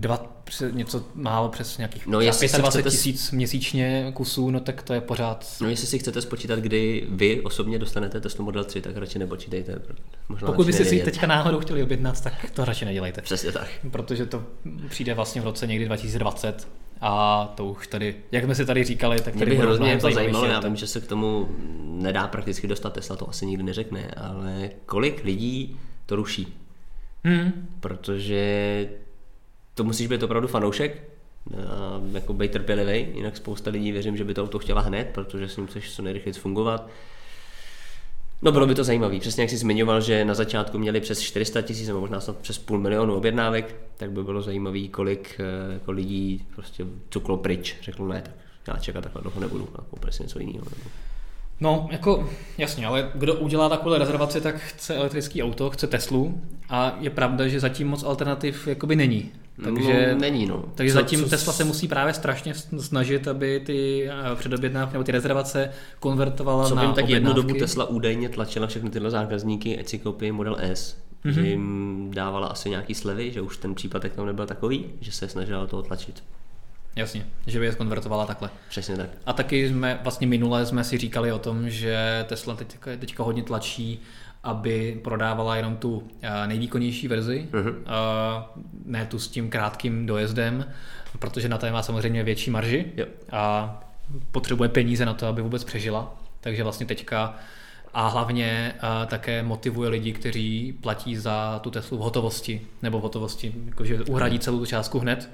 dva, 0.01 0.43
něco 0.71 1.05
málo 1.15 1.49
přes 1.49 1.79
nějakých 1.79 2.07
no, 2.07 2.19
25 2.21 2.63
chcete... 2.69 2.91
tisíc 2.91 3.31
měsíčně 3.31 4.11
kusů, 4.15 4.51
no 4.51 4.61
tak 4.61 4.83
to 4.83 4.95
je 4.95 5.01
pořád. 5.01 5.47
No 5.61 5.69
jestli 5.69 5.87
si 5.87 5.99
chcete 5.99 6.23
spočítat, 6.23 6.59
kdy 6.59 7.07
vy 7.09 7.41
osobně 7.41 7.79
dostanete 7.79 8.21
Tesla 8.21 8.45
Model 8.45 8.65
3, 8.65 8.81
tak 8.81 8.97
radši 8.97 9.19
nepočítejte. 9.19 9.83
Možná 10.29 10.47
Pokud 10.47 10.67
byste 10.67 10.85
si 10.85 11.01
teďka 11.01 11.27
náhodou 11.27 11.61
chtěli 11.61 11.83
objednat, 11.83 12.21
tak 12.21 12.51
to 12.51 12.65
radši 12.65 12.85
nedělejte. 12.85 13.23
Přesně 13.23 13.53
tak. 13.53 13.69
Protože 13.91 14.27
to 14.27 14.45
přijde 14.89 15.15
vlastně 15.15 15.41
v 15.41 15.45
roce 15.45 15.67
někdy 15.67 15.85
2020 15.85 16.69
a 17.01 17.45
to 17.57 17.65
už 17.65 17.87
tady, 17.87 18.17
jak 18.33 18.45
jsme 18.45 18.55
si 18.55 18.67
tady 18.67 18.85
říkali, 18.85 19.17
tak 19.17 19.35
tady 19.35 19.47
Mě 19.47 19.47
by 19.47 19.57
hrozně 19.57 19.97
to 19.97 20.11
zajímalo, 20.11 20.47
já 20.47 20.61
vím, 20.61 20.77
že 20.77 20.87
se 20.87 21.01
k 21.01 21.07
tomu 21.07 21.49
nedá 21.85 22.29
prakticky 22.29 22.67
dostat, 22.67 22.93
Tesla 22.93 23.17
to 23.17 23.29
asi 23.29 23.47
nikdy 23.47 23.63
neřekne, 23.63 24.11
ale 24.17 24.71
kolik 24.87 25.25
lidí 25.25 25.81
to 26.07 26.17
ruší? 26.17 26.55
Hmm. 27.25 27.69
Protože 27.81 28.89
to 29.77 29.85
musíš 29.85 30.07
být 30.07 30.23
opravdu 30.23 30.49
fanoušek, 30.49 31.03
jako 32.13 32.35
být 32.35 32.53
trpělivý, 32.53 33.07
jinak 33.15 33.37
spousta 33.37 33.71
lidí 33.71 33.93
věřím, 33.93 34.17
že 34.17 34.25
by 34.25 34.35
to 34.35 34.43
auto 34.43 34.59
chtěla 34.59 34.81
hned, 34.81 35.09
protože 35.13 35.49
s 35.49 35.57
ním 35.57 35.67
chceš 35.67 35.95
co 35.95 36.03
nejrychleji 36.03 36.33
fungovat. 36.33 36.89
No 38.43 38.53
bylo 38.53 38.67
by 38.67 38.75
to 38.75 38.85
zajímavé, 38.85 39.21
přesně 39.21 39.43
jak 39.43 39.51
jsi 39.51 39.57
zmiňoval, 39.57 40.01
že 40.01 40.25
na 40.25 40.35
začátku 40.35 40.79
měli 40.79 41.01
přes 41.01 41.21
400 41.21 41.63
tisíc 41.63 41.89
nebo 41.89 42.01
možná 42.01 42.21
snad 42.21 42.37
přes 42.37 42.59
půl 42.59 42.79
milionu 42.79 43.17
objednávek, 43.17 43.75
tak 43.97 44.11
by 44.11 44.23
bylo 44.23 44.43
zajímavé, 44.43 44.89
kolik 44.89 45.41
eh, 45.41 45.73
jako 45.73 45.93
lidí 45.93 46.47
prostě 46.55 46.85
cuklo 47.11 47.37
pryč, 47.37 47.77
řekl 47.83 48.09
ne, 48.09 48.23
tak 48.23 48.35
já 48.69 48.77
čekat 48.77 49.01
takhle 49.01 49.23
dlouho 49.23 49.41
nebudu 49.41 49.69
a 49.75 49.83
koupit 49.91 50.15
si 50.15 50.23
něco 50.23 50.39
jiného. 50.39 50.65
Nebo... 50.65 50.91
No, 51.61 51.89
jako 51.91 52.31
jasně, 52.59 52.87
ale 52.87 53.11
kdo 53.15 53.35
udělá 53.35 53.69
takovou 53.69 53.99
rezervaci, 53.99 54.41
tak 54.41 54.57
chce 54.57 54.95
elektrický 54.95 55.43
auto, 55.43 55.71
chce 55.71 55.87
Teslu 55.87 56.41
a 56.69 56.97
je 57.01 57.11
pravda, 57.11 57.49
že 57.49 57.61
zatím 57.61 57.89
moc 57.89 58.03
alternativ 58.03 58.67
jakoby 58.67 58.97
není. 58.97 59.33
Takže, 59.65 60.11
no, 60.13 60.21
není, 60.21 60.47
no. 60.47 60.65
Takže 60.75 60.93
co, 60.93 60.99
zatím 60.99 61.23
co, 61.25 61.29
Tesla 61.29 61.53
se 61.53 61.65
musí 61.65 61.89
právě 61.89 62.15
strašně 62.15 62.55
snažit, 62.79 63.29
aby 63.29 63.61
ty 63.67 64.09
eh, 64.11 64.37
předobjednávky 64.37 64.93
nebo 64.93 65.05
ty 65.05 65.13
rezervace 65.13 65.71
konvertovala 66.01 66.69
co 66.69 66.75
na 66.75 66.83
vím, 66.83 66.93
tak 66.93 67.09
jednu 67.09 67.33
dobu 67.33 67.55
Tesla 67.55 67.85
údajně 67.85 68.29
tlačila 68.29 68.67
všechny 68.67 68.91
tyhle 68.91 69.11
zákazníky, 69.11 69.79
ať 69.79 69.89
si 69.89 69.99
koupí 69.99 70.33
Model 70.33 70.57
S, 70.61 70.97
mm-hmm. 71.25 71.31
že 71.31 71.41
jim 71.41 72.11
dávala 72.15 72.47
asi 72.47 72.71
nějaký 72.71 72.95
slevy, 72.95 73.33
že 73.33 73.41
už 73.41 73.57
ten 73.57 73.75
případek 73.75 74.13
tam 74.13 74.27
nebyl 74.27 74.47
takový, 74.47 74.85
že 75.01 75.13
se 75.13 75.29
snažila 75.29 75.67
toho 75.67 75.83
tlačit. 75.83 76.23
Jasně, 76.97 77.27
že 77.47 77.61
by 77.61 77.67
je 77.67 77.75
konvertovala 77.75 78.27
takhle. 78.27 78.51
Přesně 78.69 78.97
tak. 78.97 79.11
A 79.27 79.33
taky 79.33 79.69
jsme 79.69 80.01
vlastně 80.03 80.27
minule 80.27 80.67
jsme 80.67 80.85
si 80.85 80.99
říkali 80.99 81.33
o 81.33 81.39
tom, 81.39 81.71
že 81.71 82.25
Tesla 82.29 82.55
teďka, 82.57 82.91
teďka 82.97 83.23
hodně 83.23 83.43
tlačí 83.43 84.03
aby 84.47 85.01
prodávala 85.05 85.57
jenom 85.57 85.77
tu 85.77 86.03
eh, 86.23 86.47
nejvýkonnější 86.47 87.09
verzi, 87.09 87.49
uh-huh. 87.53 87.75
ne 88.85 89.07
tu 89.07 89.19
s 89.19 89.29
tím 89.29 89.51
krátkým 89.51 90.07
dojezdem, 90.07 90.67
protože 91.19 91.49
na 91.49 91.59
to 91.59 91.73
má 91.73 91.83
samozřejmě 91.83 92.23
větší 92.23 92.51
marži 92.51 92.93
yep. 92.97 93.09
a 93.33 93.75
potřebuje 94.33 94.69
peníze 94.69 95.07
na 95.07 95.15
to, 95.15 95.27
aby 95.27 95.43
vůbec 95.43 95.65
přežila. 95.65 96.15
Takže 96.41 96.63
vlastně 96.63 96.87
teďka 96.87 97.35
a 97.95 98.09
hlavně 98.09 98.75
a 98.81 99.07
také 99.07 99.43
motivuje 99.43 99.91
lidi, 99.91 100.13
kteří 100.13 100.79
platí 100.81 101.17
za 101.17 101.59
tu 101.59 101.71
Teslu 101.71 101.99
v 101.99 102.01
hotovosti, 102.01 102.61
nebo 102.83 102.99
v 102.99 103.03
hotovosti, 103.03 103.55
jakože 103.67 104.01
uhradí 104.01 104.39
celou 104.39 104.59
tu 104.59 104.67
částku 104.67 104.99
hned. 104.99 105.31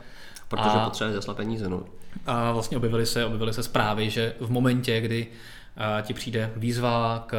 Protože 0.48 0.78
potřebuje 0.84 1.14
zaslat 1.14 1.36
peníze, 1.36 1.68
no. 1.68 1.82
A 2.26 2.52
vlastně 2.52 2.76
objevily 2.76 3.06
se, 3.06 3.24
objevily 3.24 3.52
se 3.52 3.62
zprávy, 3.62 4.10
že 4.10 4.34
v 4.40 4.50
momentě, 4.50 5.00
kdy 5.00 5.26
ti 6.02 6.14
přijde 6.14 6.50
výzva 6.56 7.24
k, 7.26 7.36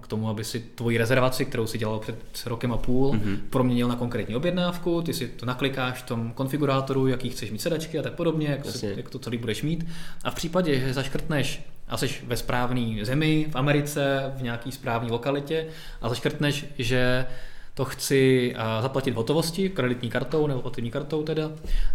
k 0.00 0.06
tomu, 0.06 0.28
aby 0.28 0.44
si 0.44 0.60
tvoji 0.60 0.98
rezervaci, 0.98 1.44
kterou 1.44 1.66
si 1.66 1.78
dělal 1.78 1.98
před 1.98 2.46
rokem 2.46 2.72
a 2.72 2.76
půl, 2.76 3.12
mm-hmm. 3.12 3.38
proměnil 3.50 3.88
na 3.88 3.96
konkrétní 3.96 4.36
objednávku, 4.36 5.02
ty 5.02 5.12
si 5.12 5.28
to 5.28 5.46
naklikáš 5.46 6.02
v 6.02 6.06
tom 6.06 6.32
konfigurátoru, 6.32 7.06
jaký 7.06 7.30
chceš 7.30 7.50
mít 7.50 7.62
sedačky 7.62 7.98
a 7.98 8.02
tak 8.02 8.12
podobně, 8.12 8.48
jak, 8.48 8.64
si, 8.64 8.94
jak 8.96 9.10
to 9.10 9.18
celý 9.18 9.38
budeš 9.38 9.62
mít. 9.62 9.86
A 10.24 10.30
v 10.30 10.34
případě, 10.34 10.80
že 10.80 10.94
zaškrtneš 10.94 11.62
a 11.88 11.96
jsi 11.96 12.10
ve 12.26 12.36
správné 12.36 13.04
zemi, 13.04 13.46
v 13.50 13.56
Americe, 13.56 14.32
v 14.36 14.42
nějaký 14.42 14.72
správné 14.72 15.12
lokalitě 15.12 15.66
a 16.02 16.08
zaškrtneš, 16.08 16.66
že 16.78 17.26
to 17.74 17.84
chci 17.84 18.54
zaplatit 18.80 19.10
v 19.10 19.14
hotovosti, 19.14 19.68
kreditní 19.68 20.10
kartou 20.10 20.46
nebo 20.46 20.62
platební 20.62 20.90
kartou 20.90 21.22
teda, 21.22 21.50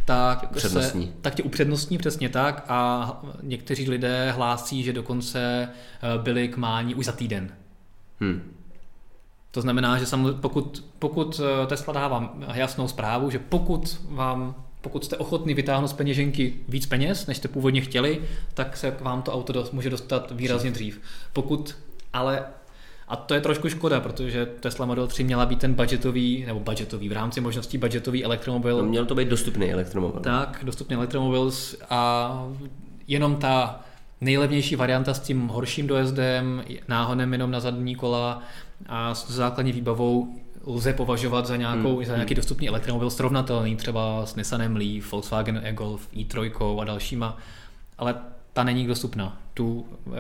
tak, 0.06 0.46
se, 0.58 0.94
tak 1.22 1.36
tě 1.36 1.44
upřednostní 1.44 1.98
přesně 1.98 2.30
tak 2.30 2.66
a 2.68 3.22
někteří 3.44 3.90
lidé 3.90 4.32
hlásí, 4.32 4.84
že 4.84 4.94
dokonce 4.94 5.40
e, 5.40 6.18
byli 6.18 6.48
k 6.48 6.58
mání 6.58 6.96
už 6.96 7.06
za 7.06 7.12
týden. 7.12 7.52
Hmm. 8.20 8.42
To 9.52 9.62
znamená, 9.62 9.98
že 9.98 10.06
pokud, 10.42 10.86
pokud 11.00 11.42
e, 11.64 11.68
Tesla 11.68 11.94
dává 11.94 12.34
jasnou 12.54 12.88
zprávu, 12.88 13.30
že 13.30 13.40
pokud 13.40 14.02
vám 14.10 14.56
pokud 14.82 15.06
jste 15.06 15.18
ochotný 15.18 15.54
vytáhnout 15.54 15.88
z 15.88 15.94
peněženky 15.94 16.54
víc 16.68 16.86
peněz, 16.86 17.28
než 17.28 17.38
jste 17.38 17.48
původně 17.48 17.82
chtěli, 17.82 18.22
tak 18.54 18.78
se 18.78 18.92
k 18.92 19.02
vám 19.02 19.22
to 19.22 19.34
auto 19.34 19.54
dost, 19.54 19.74
může 19.74 19.90
dostat 19.90 20.32
výrazně 20.32 20.72
dřív. 20.72 21.02
Pokud 21.34 21.78
ale 22.14 22.46
a 23.10 23.16
to 23.16 23.34
je 23.34 23.42
trošku 23.42 23.70
škoda, 23.70 24.00
protože 24.00 24.46
Tesla 24.46 24.86
Model 24.86 25.08
3 25.08 25.24
měla 25.24 25.46
být 25.46 25.60
ten 25.60 25.74
budgetový, 25.74 26.44
nebo 26.48 26.60
budgetový, 26.60 27.10
v 27.10 27.12
rámci 27.12 27.42
možností 27.42 27.78
budgetový 27.78 28.24
elektromobil. 28.24 28.78
No, 28.78 28.84
měl 28.84 29.06
to 29.06 29.16
být 29.16 29.28
dostupný 29.28 29.72
elektromobil. 29.72 30.22
Tak, 30.22 30.60
dostupný 30.64 30.96
elektromobil 30.96 31.52
a 31.90 32.32
jenom 33.08 33.36
ta 33.36 33.80
nejlevnější 34.22 34.76
varianta 34.76 35.14
s 35.14 35.20
tím 35.20 35.48
horším 35.48 35.88
dojezdem, 35.88 36.64
náhonem 36.88 37.32
jenom 37.32 37.52
na 37.52 37.60
zadní 37.60 37.96
kola 37.96 38.42
a 38.88 39.16
s 39.16 39.32
základní 39.32 39.72
výbavou 39.72 40.28
lze 40.66 40.94
považovat 40.94 41.46
za, 41.46 41.56
nějakou, 41.56 41.96
hmm. 41.96 42.06
za 42.06 42.14
nějaký 42.14 42.36
dostupný 42.36 42.70
elektromobil 42.70 43.10
srovnatelný 43.10 43.76
třeba 43.76 44.26
s 44.26 44.36
Nissanem 44.36 44.76
Leaf, 44.76 45.12
Volkswagen 45.12 45.62
e-Golf, 45.64 46.08
i3 46.14 46.82
a 46.82 46.84
dalšíma, 46.84 47.38
ale 47.98 48.16
ta 48.54 48.64
není 48.64 48.88
dostupná. 48.88 49.38
Tu 49.54 49.80
uh, 49.80 50.16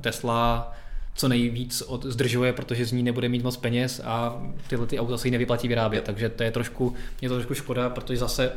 Tesla 0.00 0.72
co 1.18 1.28
nejvíc 1.28 1.82
od, 1.82 2.04
zdržuje, 2.04 2.52
protože 2.52 2.86
z 2.86 2.92
ní 2.92 3.02
nebude 3.02 3.28
mít 3.28 3.42
moc 3.42 3.56
peněz 3.56 4.00
a 4.04 4.42
tyhle 4.66 4.86
ty 4.86 4.98
auta 4.98 5.18
se 5.18 5.28
jí 5.28 5.32
nevyplatí 5.32 5.68
vyrábět. 5.68 6.04
Takže 6.04 6.28
to 6.28 6.42
je 6.42 6.50
trošku, 6.50 6.94
je 7.22 7.28
to 7.28 7.34
trošku 7.34 7.54
škoda, 7.54 7.90
protože 7.90 8.18
zase 8.18 8.52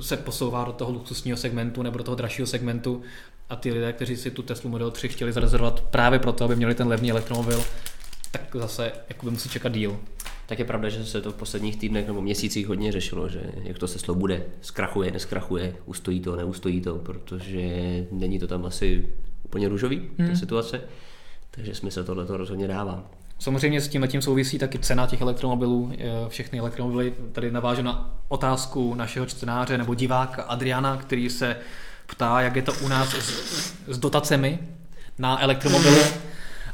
se 0.00 0.16
posouvá 0.16 0.64
do 0.64 0.72
toho 0.72 0.92
luxusního 0.92 1.36
segmentu 1.36 1.82
nebo 1.82 1.98
do 1.98 2.04
toho 2.04 2.14
dražšího 2.14 2.46
segmentu 2.46 3.02
a 3.48 3.56
ty 3.56 3.72
lidé, 3.72 3.92
kteří 3.92 4.16
si 4.16 4.30
tu 4.30 4.42
Teslu 4.42 4.70
Model 4.70 4.90
3 4.90 5.08
chtěli 5.08 5.32
zarezervovat 5.32 5.80
právě 5.80 6.18
proto, 6.18 6.44
aby 6.44 6.56
měli 6.56 6.74
ten 6.74 6.88
levný 6.88 7.10
elektromobil, 7.10 7.64
tak 8.30 8.42
zase 8.54 8.92
jakoby 9.08 9.32
musí 9.32 9.48
čekat 9.48 9.72
díl. 9.72 9.96
Tak 10.46 10.58
je 10.58 10.64
pravda, 10.64 10.88
že 10.88 11.06
se 11.06 11.20
to 11.20 11.32
v 11.32 11.34
posledních 11.34 11.76
týdnech 11.76 12.06
nebo 12.06 12.22
měsících 12.22 12.66
hodně 12.66 12.92
řešilo, 12.92 13.28
že 13.28 13.40
jak 13.62 13.78
to 13.78 13.88
se 13.88 13.98
slovo 13.98 14.20
bude, 14.20 14.46
zkrachuje, 14.60 15.10
neskrachuje, 15.10 15.76
ustojí 15.84 16.20
to, 16.20 16.36
neustojí 16.36 16.80
to, 16.80 16.94
protože 16.94 17.60
není 18.10 18.38
to 18.38 18.46
tam 18.46 18.66
asi 18.66 19.06
úplně 19.44 19.68
růžový, 19.68 20.10
hmm. 20.18 20.28
ta 20.28 20.36
situace, 20.36 20.80
takže 21.56 21.74
smysl 21.74 22.04
tohle 22.04 22.26
to 22.26 22.36
rozhodně 22.36 22.68
dává. 22.68 23.04
Samozřejmě 23.38 23.80
s 23.80 23.88
tím 23.88 24.02
letím 24.02 24.22
souvisí 24.22 24.58
taky 24.58 24.78
cena 24.78 25.06
těch 25.06 25.20
elektromobilů. 25.20 25.92
Všechny 26.28 26.58
elektromobily, 26.58 27.14
tady 27.32 27.50
navážu 27.50 27.82
na 27.82 28.14
otázku 28.28 28.94
našeho 28.94 29.26
čtenáře 29.26 29.78
nebo 29.78 29.94
diváka 29.94 30.42
Adriana, 30.42 30.96
který 30.96 31.30
se 31.30 31.56
ptá, 32.06 32.40
jak 32.40 32.56
je 32.56 32.62
to 32.62 32.72
u 32.84 32.88
nás 32.88 33.14
s, 33.14 33.74
s 33.86 33.98
dotacemi 33.98 34.58
na 35.18 35.42
elektromobily. 35.42 36.02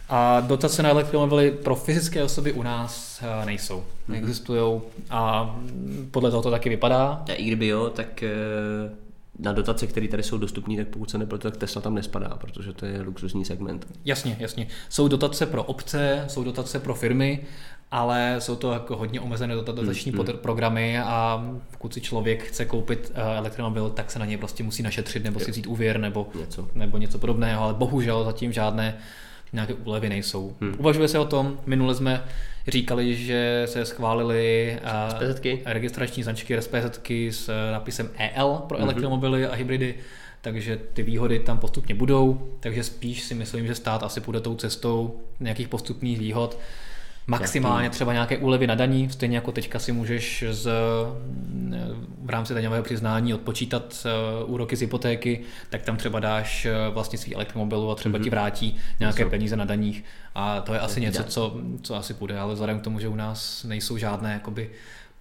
A 0.09 0.41
dotace 0.41 0.83
na 0.83 0.89
elektromobily 0.89 1.51
pro 1.51 1.75
fyzické 1.75 2.25
osoby 2.25 2.53
u 2.53 2.63
nás 2.63 3.23
eh, 3.23 3.47
nejsou, 3.47 3.77
mhm. 3.77 3.87
neexistují 4.09 4.81
a 5.11 5.55
podle 6.11 6.31
toho 6.31 6.43
to 6.43 6.51
taky 6.51 6.69
vypadá. 6.69 7.23
A 7.29 7.33
i 7.33 7.45
kdyby 7.45 7.67
jo, 7.67 7.91
tak 7.91 8.23
eh, 8.23 8.31
na 9.43 9.53
dotace, 9.53 9.87
které 9.87 10.09
tady 10.09 10.23
jsou 10.23 10.39
dostupné, 10.39 10.77
tak 10.77 10.89
pokud 10.89 11.11
se 11.11 11.19
nepletu, 11.19 11.51
tak 11.51 11.57
Tesla 11.57 11.83
tam 11.83 11.95
nespadá, 11.95 12.29
protože 12.29 12.73
to 12.73 12.87
je 12.87 13.03
luxusní 13.03 13.45
segment. 13.45 13.87
Jasně, 14.05 14.37
jasně. 14.41 14.67
Jsou 14.89 15.09
dotace 15.09 15.47
pro 15.47 15.63
obce, 15.63 16.25
jsou 16.29 16.45
dotace 16.45 16.81
pro 16.81 16.95
firmy, 16.95 17.41
ale 17.91 18.37
jsou 18.39 18.57
to 18.57 18.73
jako 18.73 18.97
hodně 18.97 19.21
omezené 19.21 19.55
dotační 19.55 20.13
hmm, 20.13 20.21
hmm. 20.21 20.39
programy 20.39 20.99
a 20.99 21.45
pokud 21.71 21.95
si 21.95 22.01
člověk 22.01 22.43
chce 22.43 22.65
koupit 22.65 23.13
eh, 23.15 23.37
elektromobil, 23.37 23.91
tak 23.91 24.11
se 24.11 24.19
na 24.19 24.27
něj 24.27 24.37
prostě 24.37 24.63
musí 24.63 24.83
našetřit 24.83 25.25
nebo 25.25 25.41
si 25.41 25.51
vzít 25.51 25.67
úvěr 25.67 25.99
nebo 25.99 26.27
něco. 26.41 26.69
nebo 26.75 26.99
něco 26.99 27.19
podobného, 27.19 27.65
ale 27.65 27.75
bohužel 27.75 28.25
zatím 28.25 28.53
žádné 28.53 28.99
nějaké 29.53 29.75
úlevy 29.75 30.09
nejsou. 30.09 30.57
Hmm. 30.61 30.75
Uvažuje 30.79 31.09
se 31.09 31.19
o 31.19 31.25
tom, 31.25 31.59
minule 31.67 31.95
jsme 31.95 32.25
říkali, 32.69 33.17
že 33.17 33.63
se 33.67 33.85
schválili 33.85 34.79
SPZky. 35.09 35.63
registrační 35.65 36.23
značky 36.23 36.57
RSPZ 36.57 37.01
s 37.31 37.51
nápisem 37.73 38.11
EL 38.19 38.63
pro 38.69 38.79
hmm. 38.79 38.85
elektromobily 38.85 39.47
a 39.47 39.55
hybridy, 39.55 39.95
takže 40.41 40.79
ty 40.93 41.03
výhody 41.03 41.39
tam 41.39 41.59
postupně 41.59 41.95
budou, 41.95 42.49
takže 42.61 42.85
spíš 42.85 43.23
si 43.23 43.35
myslím, 43.35 43.67
že 43.67 43.75
stát 43.75 44.03
asi 44.03 44.21
půjde 44.21 44.41
tou 44.41 44.55
cestou 44.55 45.21
nějakých 45.41 45.69
postupných 45.69 46.19
výhod 46.19 46.59
maximálně 47.39 47.91
třeba 47.91 48.13
nějaké 48.13 48.39
úlevy 48.39 48.67
na 48.67 48.75
daní, 48.75 49.11
stejně 49.11 49.37
jako 49.37 49.53
teďka 49.53 49.79
si 49.79 49.93
můžeš 49.93 50.45
z, 50.51 50.71
v 52.23 52.31
rámci 52.31 52.55
daňového 52.55 52.83
přiznání 52.83 53.35
odpočítat 53.35 54.07
eh, 54.07 54.45
úroky 54.45 54.77
z 54.77 54.81
hypotéky, 54.81 55.41
tak 55.71 55.83
tam 55.83 55.97
třeba 55.97 56.21
dáš 56.21 56.67
eh, 56.67 56.73
vlastnictví 56.91 57.35
elektromobilu 57.35 57.91
a 57.91 57.95
třeba 57.95 58.19
mm-hmm. 58.19 58.23
ti 58.23 58.31
mhm. 58.31 58.31
vrátí 58.31 58.77
nějaké 59.01 59.25
peníze 59.25 59.57
na 59.57 59.65
daních 59.65 60.05
a 60.35 60.61
to 60.61 60.75
je 60.75 60.81
asi 60.81 61.01
něco, 61.01 61.25
co, 61.25 61.57
co 61.83 61.95
asi 61.95 62.15
půjde, 62.15 62.39
ale 62.39 62.53
vzhledem 62.53 62.81
k 62.81 62.85
tomu, 62.85 63.01
že 63.01 63.09
u 63.09 63.15
nás 63.15 63.65
nejsou 63.65 63.97
žádné 63.97 64.33
jakoby 64.33 64.71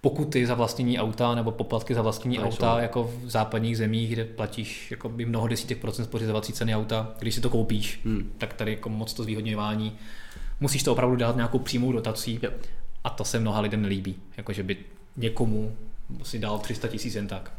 pokuty 0.00 0.46
za 0.46 0.54
vlastnění 0.54 1.00
auta 1.00 1.34
nebo 1.34 1.50
poplatky 1.50 1.94
za 1.94 2.02
vlastnění 2.02 2.38
no, 2.38 2.44
auta, 2.44 2.80
jako 2.80 3.10
v 3.24 3.30
západních 3.30 3.76
zemích, 3.76 4.12
kde 4.12 4.24
platíš 4.24 4.90
jako 4.90 5.08
by 5.08 5.26
mnoho 5.26 5.48
desítek 5.48 5.78
procent 5.78 6.10
pořizovací 6.10 6.52
ceny 6.52 6.76
auta, 6.76 7.14
když 7.18 7.34
si 7.34 7.40
to 7.40 7.50
koupíš, 7.50 8.00
hmm. 8.04 8.32
tak 8.38 8.54
tady 8.54 8.70
jako 8.70 8.88
moc 8.88 9.14
to 9.14 9.22
zvýhodňování 9.22 9.98
musíš 10.62 10.82
to 10.82 10.92
opravdu 10.92 11.16
dát 11.16 11.36
nějakou 11.36 11.58
přímou 11.58 11.92
dotací 11.92 12.40
jo. 12.42 12.50
a 13.04 13.10
to 13.10 13.24
se 13.24 13.40
mnoha 13.40 13.60
lidem 13.60 13.82
nelíbí, 13.82 14.14
jakože 14.36 14.62
by 14.62 14.76
někomu 15.16 15.76
si 16.22 16.38
dal 16.38 16.58
300 16.58 16.88
tisíc 16.88 17.14
jen 17.14 17.26
tak. 17.26 17.52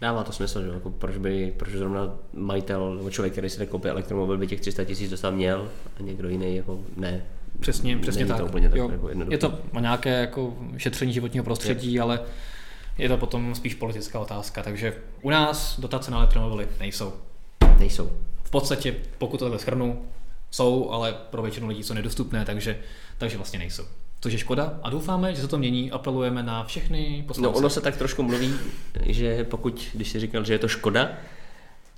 Dává 0.00 0.24
to 0.24 0.32
smysl, 0.32 0.62
že 0.62 0.68
jako 0.68 0.90
proč 0.90 1.16
by, 1.16 1.54
proč 1.56 1.72
zrovna 1.72 2.14
majitel 2.32 2.94
nebo 2.94 3.10
člověk, 3.10 3.32
který 3.32 3.50
si 3.50 3.58
nekoupí 3.58 3.88
elektromobil, 3.88 4.38
by 4.38 4.46
těch 4.46 4.60
300 4.60 4.84
tisíc 4.84 5.10
dostat 5.10 5.30
měl 5.30 5.68
a 6.00 6.02
někdo 6.02 6.28
jiný 6.28 6.56
jako 6.56 6.80
ne. 6.96 7.22
Přesně, 7.60 7.98
přesně 7.98 8.26
tak. 8.26 8.38
To 8.38 8.46
úplně 8.46 8.68
tak 8.68 8.78
jo, 8.78 8.90
jako 8.90 9.08
je 9.30 9.38
to 9.38 9.58
nějaké 9.80 10.20
jako 10.20 10.56
šetření 10.76 11.12
životního 11.12 11.44
prostředí, 11.44 11.92
je. 11.92 12.00
ale 12.00 12.20
je 12.98 13.08
to 13.08 13.16
potom 13.16 13.54
spíš 13.54 13.74
politická 13.74 14.20
otázka. 14.20 14.62
Takže 14.62 14.94
u 15.22 15.30
nás 15.30 15.80
dotace 15.80 16.10
na 16.10 16.18
elektromobily 16.18 16.68
nejsou. 16.80 17.12
Nejsou. 17.78 18.12
V 18.42 18.50
podstatě, 18.50 18.94
pokud 19.18 19.36
to 19.38 19.44
takhle 19.44 19.58
schrnu, 19.58 20.02
jsou, 20.52 20.90
ale 20.90 21.14
pro 21.30 21.42
většinu 21.42 21.68
lidí 21.68 21.82
jsou 21.82 21.94
nedostupné, 21.94 22.44
takže, 22.44 22.78
takže 23.18 23.36
vlastně 23.36 23.58
nejsou. 23.58 23.84
Což 24.20 24.32
je 24.32 24.38
škoda 24.38 24.78
a 24.82 24.90
doufáme, 24.90 25.34
že 25.34 25.40
se 25.40 25.48
to 25.48 25.58
mění. 25.58 25.90
Apelujeme 25.90 26.42
na 26.42 26.64
všechny 26.64 27.24
poslance. 27.28 27.52
No 27.52 27.58
ono 27.58 27.70
se 27.70 27.80
tak 27.80 27.96
trošku 27.96 28.22
mluví, 28.22 28.54
že 29.06 29.44
pokud, 29.44 29.88
když 29.94 30.08
jsi 30.08 30.20
říkal, 30.20 30.44
že 30.44 30.54
je 30.54 30.58
to 30.58 30.68
škoda, 30.68 31.08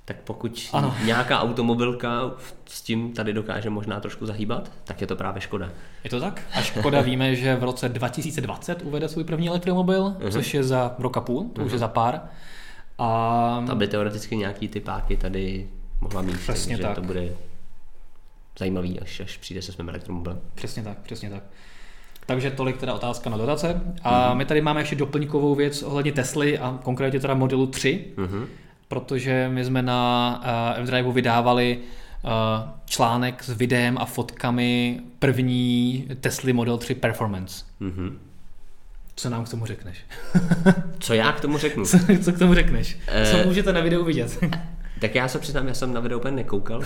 tak 0.05 0.17
pokud 0.23 0.69
ano. 0.73 0.95
nějaká 1.05 1.41
automobilka 1.41 2.31
s 2.65 2.81
tím 2.81 3.13
tady 3.13 3.33
dokáže 3.33 3.69
možná 3.69 3.99
trošku 3.99 4.25
zahýbat, 4.25 4.71
tak 4.83 5.01
je 5.01 5.07
to 5.07 5.15
právě 5.15 5.41
Škoda. 5.41 5.69
Je 6.03 6.09
to 6.09 6.19
tak? 6.19 6.41
A 6.53 6.61
Škoda 6.61 7.01
víme, 7.11 7.35
že 7.35 7.55
v 7.55 7.63
roce 7.63 7.89
2020 7.89 8.81
uvede 8.81 9.09
svůj 9.09 9.23
první 9.23 9.49
elektromobil, 9.49 10.03
uh-huh. 10.03 10.31
což 10.31 10.53
je 10.53 10.63
za 10.63 10.95
rok 10.99 11.17
a 11.17 11.21
půl, 11.21 11.43
to 11.53 11.61
uh-huh. 11.61 11.65
už 11.65 11.71
je 11.71 11.77
za 11.79 11.87
pár. 11.87 12.21
A... 12.97 13.65
Aby 13.69 13.87
teoreticky 13.87 14.37
nějaký 14.37 14.67
ty 14.67 14.79
páky 14.79 15.17
tady 15.17 15.69
mohla 16.01 16.21
mít, 16.21 16.39
Přesně 16.39 16.77
takže 16.77 16.87
tak. 16.87 16.95
to 16.95 17.01
bude 17.01 17.29
zajímavý, 18.59 18.99
až, 18.99 19.19
až 19.19 19.37
přijde 19.37 19.61
se 19.61 19.71
svým 19.71 19.89
elektromobilem. 19.89 20.41
Přesně 20.55 20.83
tak, 20.83 20.97
přesně 20.97 21.29
tak. 21.29 21.43
Takže 22.25 22.51
tolik 22.51 22.77
teda 22.77 22.93
otázka 22.93 23.29
na 23.29 23.37
dotace. 23.37 23.81
A 24.03 24.11
mm-hmm. 24.11 24.35
my 24.35 24.45
tady 24.45 24.61
máme 24.61 24.81
ještě 24.81 24.95
doplňkovou 24.95 25.55
věc 25.55 25.83
ohledně 25.83 26.11
Tesly 26.11 26.59
a 26.59 26.79
konkrétně 26.83 27.19
teda 27.19 27.33
modelu 27.33 27.67
3, 27.67 28.05
mm-hmm. 28.15 28.45
protože 28.87 29.49
my 29.53 29.65
jsme 29.65 29.81
na 29.81 30.41
uh, 30.75 30.81
F-Drive 30.83 31.11
vydávali 31.11 31.77
uh, 32.23 32.31
článek 32.85 33.43
s 33.43 33.49
videem 33.49 33.97
a 33.97 34.05
fotkami 34.05 34.99
první 35.19 36.07
Tesly 36.19 36.53
Model 36.53 36.77
3 36.77 36.95
Performance. 36.95 37.65
Mm-hmm. 37.81 38.13
Co 39.15 39.29
nám 39.29 39.45
k 39.45 39.49
tomu 39.49 39.65
řekneš? 39.65 39.97
co 40.99 41.13
já 41.13 41.31
k 41.31 41.41
tomu 41.41 41.57
řeknu? 41.57 41.85
Co, 41.85 41.97
co 42.23 42.31
k 42.31 42.39
tomu 42.39 42.53
řekneš? 42.53 42.97
Co 43.31 43.37
uh, 43.37 43.45
můžete 43.45 43.73
na 43.73 43.81
videu 43.81 44.03
vidět? 44.03 44.39
Tak 45.05 45.15
já 45.15 45.27
se 45.27 45.39
přiznám, 45.39 45.67
já 45.67 45.73
jsem 45.73 45.93
na 45.93 45.99
video 45.99 46.19
úplně 46.19 46.35
nekoukal. 46.35 46.81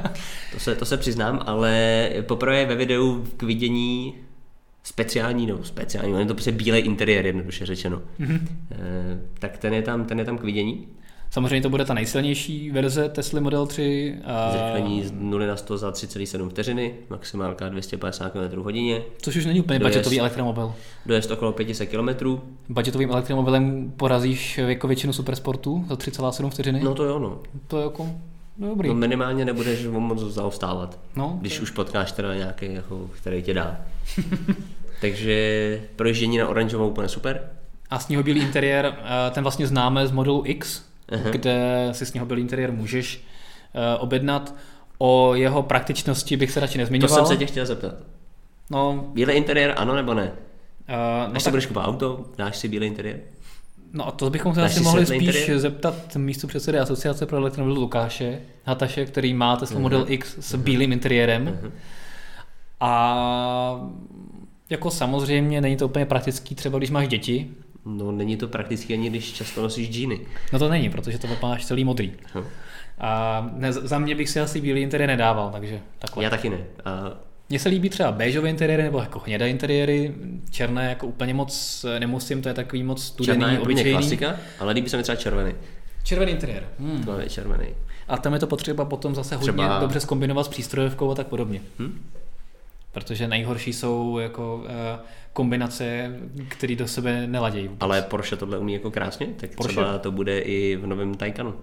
to, 0.52 0.58
se, 0.58 0.74
to 0.74 0.84
se 0.84 0.96
přiznám, 0.96 1.40
ale 1.46 2.10
poprvé 2.22 2.66
ve 2.66 2.74
videu 2.74 3.26
k 3.36 3.42
vidění 3.42 4.14
speciální, 4.82 5.46
no 5.46 5.64
speciální, 5.64 6.18
je 6.18 6.26
to 6.26 6.34
prostě 6.34 6.52
bílý 6.52 6.78
interiér, 6.78 7.26
jednoduše 7.26 7.66
řečeno. 7.66 8.02
Mm-hmm. 8.20 8.40
E, 8.72 9.20
tak 9.38 9.58
ten 9.58 9.74
je, 9.74 9.82
tam, 9.82 10.04
ten 10.04 10.18
je 10.18 10.24
tam 10.24 10.38
k 10.38 10.44
vidění. 10.44 10.88
Samozřejmě 11.30 11.60
to 11.60 11.70
bude 11.70 11.84
ta 11.84 11.94
nejsilnější 11.94 12.70
verze 12.70 13.08
Tesla 13.08 13.40
Model 13.40 13.66
3. 13.66 14.16
A... 14.24 14.50
Zrychlení 14.50 15.04
z 15.04 15.12
0 15.12 15.46
na 15.46 15.56
100 15.56 15.78
za 15.78 15.90
3,7 15.90 16.48
vteřiny, 16.48 16.94
maximálka 17.10 17.68
250 17.68 18.30
km 18.30 18.60
hodině. 18.60 19.02
Což 19.22 19.36
už 19.36 19.46
není 19.46 19.60
úplně 19.60 19.78
dojezd, 19.78 19.96
budgetový 19.96 20.20
elektromobil. 20.20 20.74
Dojezd 21.06 21.30
okolo 21.30 21.52
500 21.52 21.88
km. 21.88 22.40
Budgetovým 22.68 23.10
elektromobilem 23.10 23.92
porazíš 23.96 24.58
jako 24.58 24.86
většinu 24.88 25.12
supersportů 25.12 25.84
za 25.88 25.94
3,7 25.94 26.50
vteřiny? 26.50 26.80
No 26.84 26.94
to 26.94 27.04
jo, 27.04 27.18
no. 27.18 27.38
To 27.66 27.78
je 27.78 27.84
jako 27.84 28.06
No, 28.58 28.68
dobrý. 28.68 28.88
No 28.88 28.94
minimálně 28.94 29.44
nebudeš 29.44 29.86
moc 29.86 30.20
zaostávat, 30.20 30.98
no, 31.16 31.38
když 31.40 31.56
to... 31.56 31.62
už 31.62 31.70
potkáš 31.70 32.12
teda 32.12 32.34
nějaký, 32.34 32.74
jako, 32.74 33.10
který 33.16 33.42
tě 33.42 33.54
dá. 33.54 33.80
Takže 35.00 35.80
projíždění 35.96 36.38
na 36.38 36.48
oranžovou 36.48 36.88
úplně 36.88 37.08
super. 37.08 37.40
A 37.90 37.98
sněhobílý 37.98 38.40
interiér, 38.40 38.94
eh, 38.98 39.30
ten 39.30 39.42
vlastně 39.42 39.66
známe 39.66 40.06
z 40.06 40.10
modelu 40.10 40.42
X, 40.46 40.89
uh-huh. 41.10 41.30
kde 41.30 41.88
si 41.92 42.06
sněhobílý 42.06 42.40
interiér 42.40 42.72
můžeš 42.72 43.24
eh, 43.74 43.98
objednat. 43.98 44.54
O 44.98 45.34
jeho 45.34 45.62
praktičnosti 45.62 46.36
bych 46.36 46.50
se 46.50 46.60
radši 46.60 46.78
nezmiňoval. 46.78 47.08
To 47.08 47.14
jsem 47.14 47.26
se 47.26 47.36
tě 47.36 47.46
chtěl 47.46 47.66
zeptat. 47.66 47.94
No, 48.70 49.04
bílý 49.12 49.34
interiér 49.34 49.74
ano 49.76 49.94
nebo 49.94 50.14
ne? 50.14 50.32
Uh, 50.88 51.26
no 51.26 51.32
Než 51.32 51.42
tak... 51.42 51.52
budeš 51.52 51.66
kupovat 51.66 51.88
auto, 51.88 52.24
dáš 52.38 52.56
si 52.56 52.68
bílý 52.68 52.86
interiér? 52.86 53.16
No 53.92 54.08
a 54.08 54.10
to 54.10 54.30
bychom 54.30 54.54
se 54.54 54.62
asi 54.62 54.80
mohli 54.80 55.06
spíš 55.06 55.22
interiér? 55.22 55.58
zeptat 55.58 56.16
místo 56.16 56.46
předsedy 56.46 56.78
Asociace 56.78 57.26
pro 57.26 57.36
elektromobil 57.36 57.80
Lukáše 57.80 58.40
Hataše, 58.64 59.06
který 59.06 59.34
má 59.34 59.56
Tesla 59.56 59.76
uh-huh. 59.76 59.82
Model 59.82 60.04
X 60.08 60.36
s 60.40 60.54
uh-huh. 60.54 60.58
bílým 60.58 60.92
interiérem. 60.92 61.58
Uh-huh. 61.62 61.70
A 62.80 63.90
jako 64.70 64.90
samozřejmě 64.90 65.60
není 65.60 65.76
to 65.76 65.86
úplně 65.86 66.06
praktický, 66.06 66.54
třeba 66.54 66.78
když 66.78 66.90
máš 66.90 67.08
děti. 67.08 67.50
No 67.84 68.12
není 68.12 68.36
to 68.36 68.48
praktický 68.48 68.94
ani 68.94 69.10
když 69.10 69.32
často 69.32 69.62
nosíš 69.62 69.88
džíny. 69.90 70.20
No 70.52 70.58
to 70.58 70.68
není, 70.68 70.90
protože 70.90 71.18
to 71.18 71.28
máš 71.42 71.66
celý 71.66 71.84
modrý. 71.84 72.12
Uh-huh. 72.34 72.44
A 72.98 73.50
ne, 73.56 73.72
za 73.72 73.98
mě 73.98 74.14
bych 74.14 74.28
si 74.28 74.40
asi 74.40 74.60
bílý 74.60 74.80
interiér 74.82 75.08
nedával, 75.08 75.50
takže 75.50 75.80
takhle. 75.98 76.24
Já 76.24 76.30
taky 76.30 76.50
ne. 76.50 76.58
A 76.84 77.12
mně 77.48 77.58
se 77.58 77.68
líbí 77.68 77.88
třeba 77.90 78.12
béžové 78.12 78.50
interiéry 78.50 78.82
nebo 78.82 78.98
jako 78.98 79.18
hnědé 79.18 79.50
interiéry, 79.50 80.14
černé 80.50 80.88
jako 80.88 81.06
úplně 81.06 81.34
moc 81.34 81.84
nemusím, 81.98 82.42
to 82.42 82.48
je 82.48 82.54
takový 82.54 82.82
moc 82.82 83.04
studený, 83.04 83.38
Černá 83.40 83.52
je 83.52 83.58
obyčejný. 83.58 83.92
klasika, 83.92 84.36
ale 84.58 84.72
líbí 84.72 84.88
se 84.88 84.96
mi 84.96 85.02
třeba 85.02 85.16
červený. 85.16 85.52
Červený 86.04 86.32
interiér. 86.32 86.68
Hmm. 86.78 87.04
To 87.04 87.18
je 87.20 87.28
červený. 87.28 87.66
a 88.08 88.16
tam 88.18 88.32
je 88.32 88.38
to 88.38 88.46
potřeba 88.46 88.84
potom 88.84 89.14
zase 89.14 89.36
hodně 89.36 89.52
Třeba- 89.52 89.80
dobře 89.80 90.00
zkombinovat 90.00 90.46
s 90.46 90.48
přístrojovkou 90.48 91.10
a 91.10 91.14
tak 91.14 91.26
podobně. 91.26 91.60
Hm? 91.78 92.00
Protože 92.92 93.28
nejhorší 93.28 93.72
jsou 93.72 94.18
jako 94.18 94.64
eh, 94.68 94.98
kombinace, 95.32 96.16
které 96.48 96.76
do 96.76 96.88
sebe 96.88 97.26
neladějí. 97.26 97.68
vůbec. 97.68 97.82
Ale 97.82 98.02
Porsche 98.02 98.36
tohle 98.36 98.58
umí 98.58 98.72
jako 98.72 98.90
krásně, 98.90 99.26
tak 99.26 99.54
Porsche? 99.54 99.72
třeba 99.72 99.98
to 99.98 100.10
bude 100.10 100.38
i 100.38 100.76
v 100.76 100.86
novém 100.86 101.14
Taycanu 101.14 101.54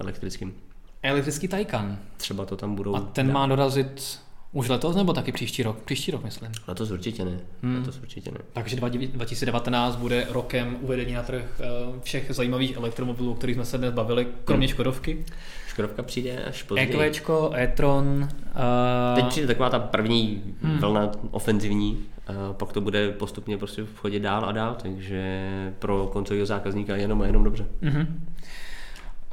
elektrickým. 0.00 0.54
Elektrický 1.02 1.48
Taycan. 1.48 1.98
Třeba 2.16 2.46
to 2.46 2.56
tam 2.56 2.74
budou 2.74 2.96
A 2.96 3.00
ten 3.00 3.32
má 3.32 3.46
dorazit 3.46 4.20
už 4.52 4.68
letos 4.68 4.96
nebo 4.96 5.12
taky 5.12 5.32
příští 5.32 5.62
rok? 5.62 5.82
Příští 5.82 6.10
rok, 6.10 6.24
myslím. 6.24 6.52
Letos 6.68 6.90
určitě 6.90 7.24
ne. 7.24 7.40
Hmm. 7.62 7.76
Letos 7.76 7.98
určitě 7.98 8.30
ne. 8.30 8.38
Takže 8.52 8.76
2019 8.76 9.96
bude 9.96 10.26
rokem 10.30 10.76
uvedení 10.80 11.12
na 11.12 11.22
trh 11.22 11.60
eh, 11.60 11.64
všech 12.02 12.26
zajímavých 12.30 12.76
elektromobilů, 12.76 13.32
o 13.32 13.34
kterých 13.34 13.56
jsme 13.56 13.64
se 13.64 13.78
dnes 13.78 13.94
bavili, 13.94 14.26
kromě 14.44 14.68
Škodovky. 14.68 15.24
Škodovka 15.72 16.02
přijde 16.02 16.44
až 16.44 16.62
později. 16.62 17.00
EQčko, 17.00 17.52
e-tron, 17.56 18.28
eh, 18.46 19.14
Teď 19.14 19.24
přijde 19.26 19.46
taková 19.46 19.70
ta 19.70 19.78
první 19.78 20.42
Hmm. 20.62 20.78
vlna 20.78 21.10
ofenzivní, 21.30 21.98
a 22.26 22.52
pak 22.52 22.72
to 22.72 22.80
bude 22.80 23.10
postupně 23.10 23.58
prostě 23.58 23.82
chodit 23.96 24.20
dál 24.20 24.44
a 24.44 24.52
dál, 24.52 24.76
takže 24.82 25.48
pro 25.78 26.06
koncového 26.12 26.46
zákazníka 26.46 26.96
jenom 26.96 27.22
a 27.22 27.26
jenom 27.26 27.44
dobře. 27.44 27.66
Mhm. 27.80 28.24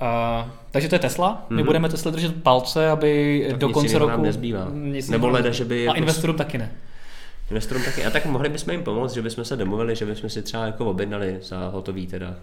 Uh, 0.01 0.49
takže 0.71 0.89
to 0.89 0.95
je 0.95 0.99
Tesla. 0.99 1.45
My 1.49 1.55
Mhm. 1.55 1.65
budeme 1.65 1.89
Tesla 1.89 2.11
držet 2.11 2.43
palce, 2.43 2.89
aby 2.89 3.45
Tak 3.49 3.59
do 3.59 3.67
nic 3.67 3.73
konce 3.73 3.97
roku... 3.99 4.09
nám 4.11 4.23
nezbývá. 4.23 4.67
nic 4.73 5.09
Nebo 5.09 5.27
leda, 5.29 5.49
že 5.51 5.65
by 5.65 5.79
A 5.81 5.83
jako- 5.83 5.97
investorům 5.97 6.35
taky 6.37 6.57
ne. 6.57 6.71
Investorům 7.49 7.83
taky. 7.83 8.05
A 8.05 8.09
tak 8.09 8.25
mohli 8.25 8.49
bychom 8.49 8.71
jim 8.71 8.83
pomoct, 8.83 9.13
že 9.13 9.21
bychom 9.21 9.45
se 9.45 9.55
domluvili, 9.57 9.95
že 9.95 10.05
bychom 10.05 10.29
si 10.29 10.41
třeba 10.41 10.65
jako 10.65 10.85
objednali 10.85 11.37
za 11.41 11.67
hotový 11.73 12.07
teda 12.07 12.35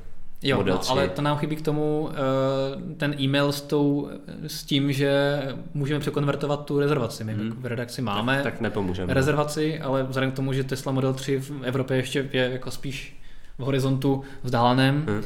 Jo, 0.42 0.57
Model 0.57 0.75
no, 0.75 0.81
3. 0.81 0.90
ale 0.90 1.09
to 1.09 1.22
nám 1.22 1.37
chybí 1.37 1.57
k 1.57 1.62
tomu 1.62 2.11
eh, 2.12 2.94
ten 2.96 3.14
e-mail 3.20 3.53
s, 3.53 3.61
tou, 3.61 4.11
s 4.46 4.64
tím, 4.64 4.92
že 4.92 5.40
můžeme 5.75 6.01
překonvertovat 6.01 6.64
tu 6.64 6.81
rezervaci. 6.81 7.25
My 7.25 7.33
jako 7.33 7.57
v 7.61 7.66
redakci 7.66 8.03
máme 8.03 8.35
tak, 8.35 8.53
tak 8.53 8.61
nepomůžeme. 8.61 9.14
rezervaci, 9.14 9.81
ale 9.81 10.03
vzhledem 10.03 10.31
k 10.33 10.35
tomu, 10.37 10.53
že 10.53 10.64
Tesla 10.64 10.92
Model 10.92 11.14
3 11.14 11.38
v 11.38 11.53
Evropě 11.62 11.96
ještě 11.96 12.29
je 12.33 12.51
jako 12.53 12.70
spíš 12.70 13.20
v 13.59 13.62
horizontu 13.62 14.22
vzdáleném, 14.42 15.05
Hm. 15.09 15.22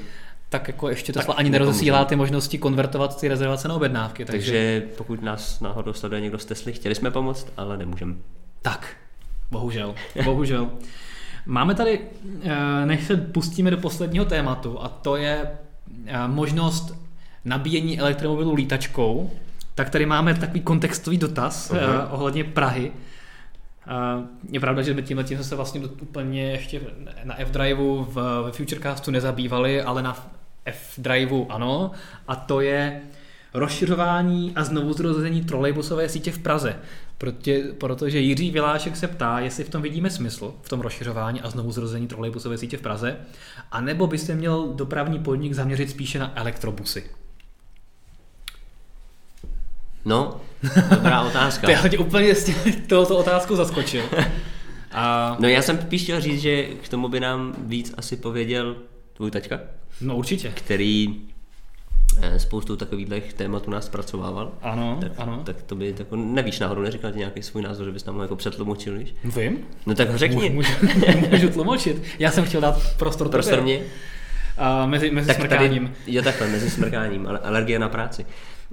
tak 0.49 0.68
jako 0.68 0.88
ještě 0.88 1.12
Tak 1.12 1.20
Tesla 1.23 1.35
ani 1.35 1.51
nepomůžeme. 1.51 1.64
nerozesílá 1.66 2.05
ty 2.05 2.16
možnosti 2.16 2.59
konvertovat 2.59 3.20
ty 3.20 3.29
rezervace 3.29 3.68
na 3.68 3.75
objednávky. 3.75 4.25
Takže, 4.25 4.38
Takže 4.53 4.83
pokud 4.96 5.23
nás 5.23 5.61
náhodou 5.61 5.92
sleduje 5.92 6.20
někdo 6.20 6.38
z 6.38 6.44
Tesly, 6.44 6.73
chtěli 6.73 6.94
jsme 6.94 7.11
pomoct, 7.11 7.53
ale 7.57 7.77
nemůžeme. 7.77 8.14
tak, 8.62 8.96
bohužel, 9.51 9.94
bohužel. 10.25 10.70
Máme 11.46 11.74
tady, 11.74 12.00
eh, 12.42 12.87
než 12.87 13.05
se 13.05 13.16
pustíme 13.16 13.70
do 13.70 13.76
posledního 13.76 14.24
tématu, 14.24 14.83
a 14.83 14.88
to 14.88 15.16
je 15.16 15.50
eh, 16.07 16.29
možnost 16.29 16.94
nabíjení 17.44 18.00
elektromobilu 18.00 18.55
lítačkou, 18.55 19.31
tak 19.74 19.90
tady 19.90 20.07
máme 20.07 20.35
takový 20.35 20.61
kontextový 20.61 21.18
dotaz 21.18 21.70
Aha. 21.70 22.05
uh 22.07 22.14
ohledně 22.14 22.44
Prahy. 22.44 22.92
Uh, 23.87 24.24
je 24.50 24.61
pravda, 24.61 24.83
že 24.83 25.03
tímhle 25.03 25.24
tím 25.24 25.37
jsme 25.37 25.44
se 25.44 25.57
vlastně 25.57 25.81
úplně 25.81 26.42
ještě 26.42 26.81
na 27.24 27.40
F-Driveu 27.40 28.05
v, 28.05 28.42
ve 28.44 28.53
Futurecastu 28.53 29.11
nezabývali, 29.11 29.83
ale 29.83 30.03
na 30.03 30.29
F-Driveu 30.64 31.46
ano. 31.48 31.90
A 32.29 32.37
to 32.37 32.61
je 32.61 33.00
rozšiřování 33.55 34.53
a 34.57 34.65
znovu 34.65 34.93
zrození 34.93 35.43
trolejbusové 35.45 36.09
sítě 36.09 36.33
v 36.33 36.39
Praze. 36.39 36.77
Protě, 37.19 37.65
protože 37.79 38.19
Jiří 38.21 38.51
Vilášek 38.51 38.97
se 38.97 39.09
ptá, 39.09 39.41
jestli 39.41 39.65
v 39.65 39.69
tom 39.69 39.83
vidíme 39.83 40.11
smysl, 40.11 40.55
v 40.63 40.69
tom 40.69 40.81
rozšiřování 40.81 41.41
a 41.41 41.51
znovu 41.51 41.73
zrození 41.73 42.07
trolejbusové 42.07 42.59
sítě 42.59 42.77
v 42.77 42.81
Praze, 42.83 43.17
anebo 43.73 44.07
by 44.07 44.19
se 44.19 44.35
měl 44.35 44.69
dopravní 44.75 45.19
podnik 45.19 45.53
zaměřit 45.55 45.91
spíše 45.91 46.19
na 46.19 46.33
elektrobusy. 46.35 47.05
No, 50.05 50.41
dobrá 50.91 51.23
otázka. 51.29 51.67
To 51.67 51.71
já 51.71 51.89
tě 51.89 51.99
úplně 51.99 52.35
s 52.35 52.51
tohoto 52.87 53.19
otázku 53.19 53.57
zaskočil. 53.57 54.03
A, 54.93 55.37
No 55.41 55.49
já 55.49 55.63
jsem 55.63 55.81
spíš 55.81 56.03
chtěl 56.03 56.21
říct, 56.21 56.41
že 56.41 56.65
k 56.65 56.89
tomu 56.89 57.09
by 57.09 57.21
nám 57.21 57.55
víc 57.59 57.95
asi 57.97 58.17
pověděl 58.17 58.77
tvůj 59.13 59.31
taťka, 59.31 59.61
no 60.01 60.17
určitě. 60.17 60.53
který 60.55 61.21
spoustu 62.37 62.76
takových 62.76 63.33
témat 63.37 63.68
u 63.68 63.70
nás 63.70 63.87
zpracovával. 63.87 64.52
Ano, 64.62 64.98
Tak, 65.00 65.12
ano. 65.16 65.42
tak 65.44 65.62
to 65.62 65.74
by 65.74 65.94
jako 65.98 66.16
nevíš 66.16 66.59
náhodou, 66.59 66.83
neříkal 66.83 67.12
ti 67.12 67.18
nějaký 67.18 67.42
svůj 67.42 67.62
názor, 67.62 67.87
že 67.87 67.92
bys 67.92 68.04
nám 68.04 68.16
ho 68.16 68.22
jako 68.22 68.37
přetlumočil, 68.37 68.98
víš? 68.98 69.14
Vím. 69.24 69.59
No 69.87 69.94
tak 69.94 70.11
ho 70.11 70.18
řekni. 70.18 70.50
Můžu, 70.50 70.72
můžu 71.30 71.48
tlumočit. 71.52 72.02
Já 72.18 72.30
jsem 72.30 72.44
chtěl 72.44 72.61
dát 72.61 72.74
prostor 72.96 73.28
Prostor 73.28 73.59
tobě. 73.59 73.78
mě. 73.78 73.87
A 74.59 74.87
mezi, 74.87 75.11
mezi 75.11 75.26
Tak 75.26 75.37
smrkáním. 75.37 75.83
tady, 75.88 76.14
jo 76.16 76.22
takhle, 76.22 76.48
mezi 76.48 76.70
smrkáním, 76.70 77.26
ale 77.26 77.38
alergie 77.38 77.78
na 77.78 77.88
práci. 77.88 78.26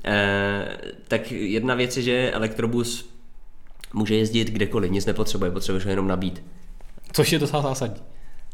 E, 0.05 0.77
tak 1.07 1.31
jedna 1.31 1.75
věc 1.75 1.97
je, 1.97 2.03
že 2.03 2.31
elektrobus 2.31 3.09
může 3.93 4.15
jezdit 4.15 4.49
kdekoliv, 4.51 4.91
nic 4.91 5.05
nepotřebuje, 5.05 5.51
potřebuješ 5.51 5.83
ho 5.85 5.89
jenom 5.89 6.07
nabít. 6.07 6.43
Což 7.11 7.31
je 7.31 7.39
docela 7.39 7.61
zásadní. 7.61 8.01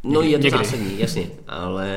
No 0.04 0.22
je 0.22 0.38
to 0.38 0.44
Někdy. 0.44 0.50
zásadní, 0.58 1.00
jasně, 1.00 1.28
ale 1.48 1.90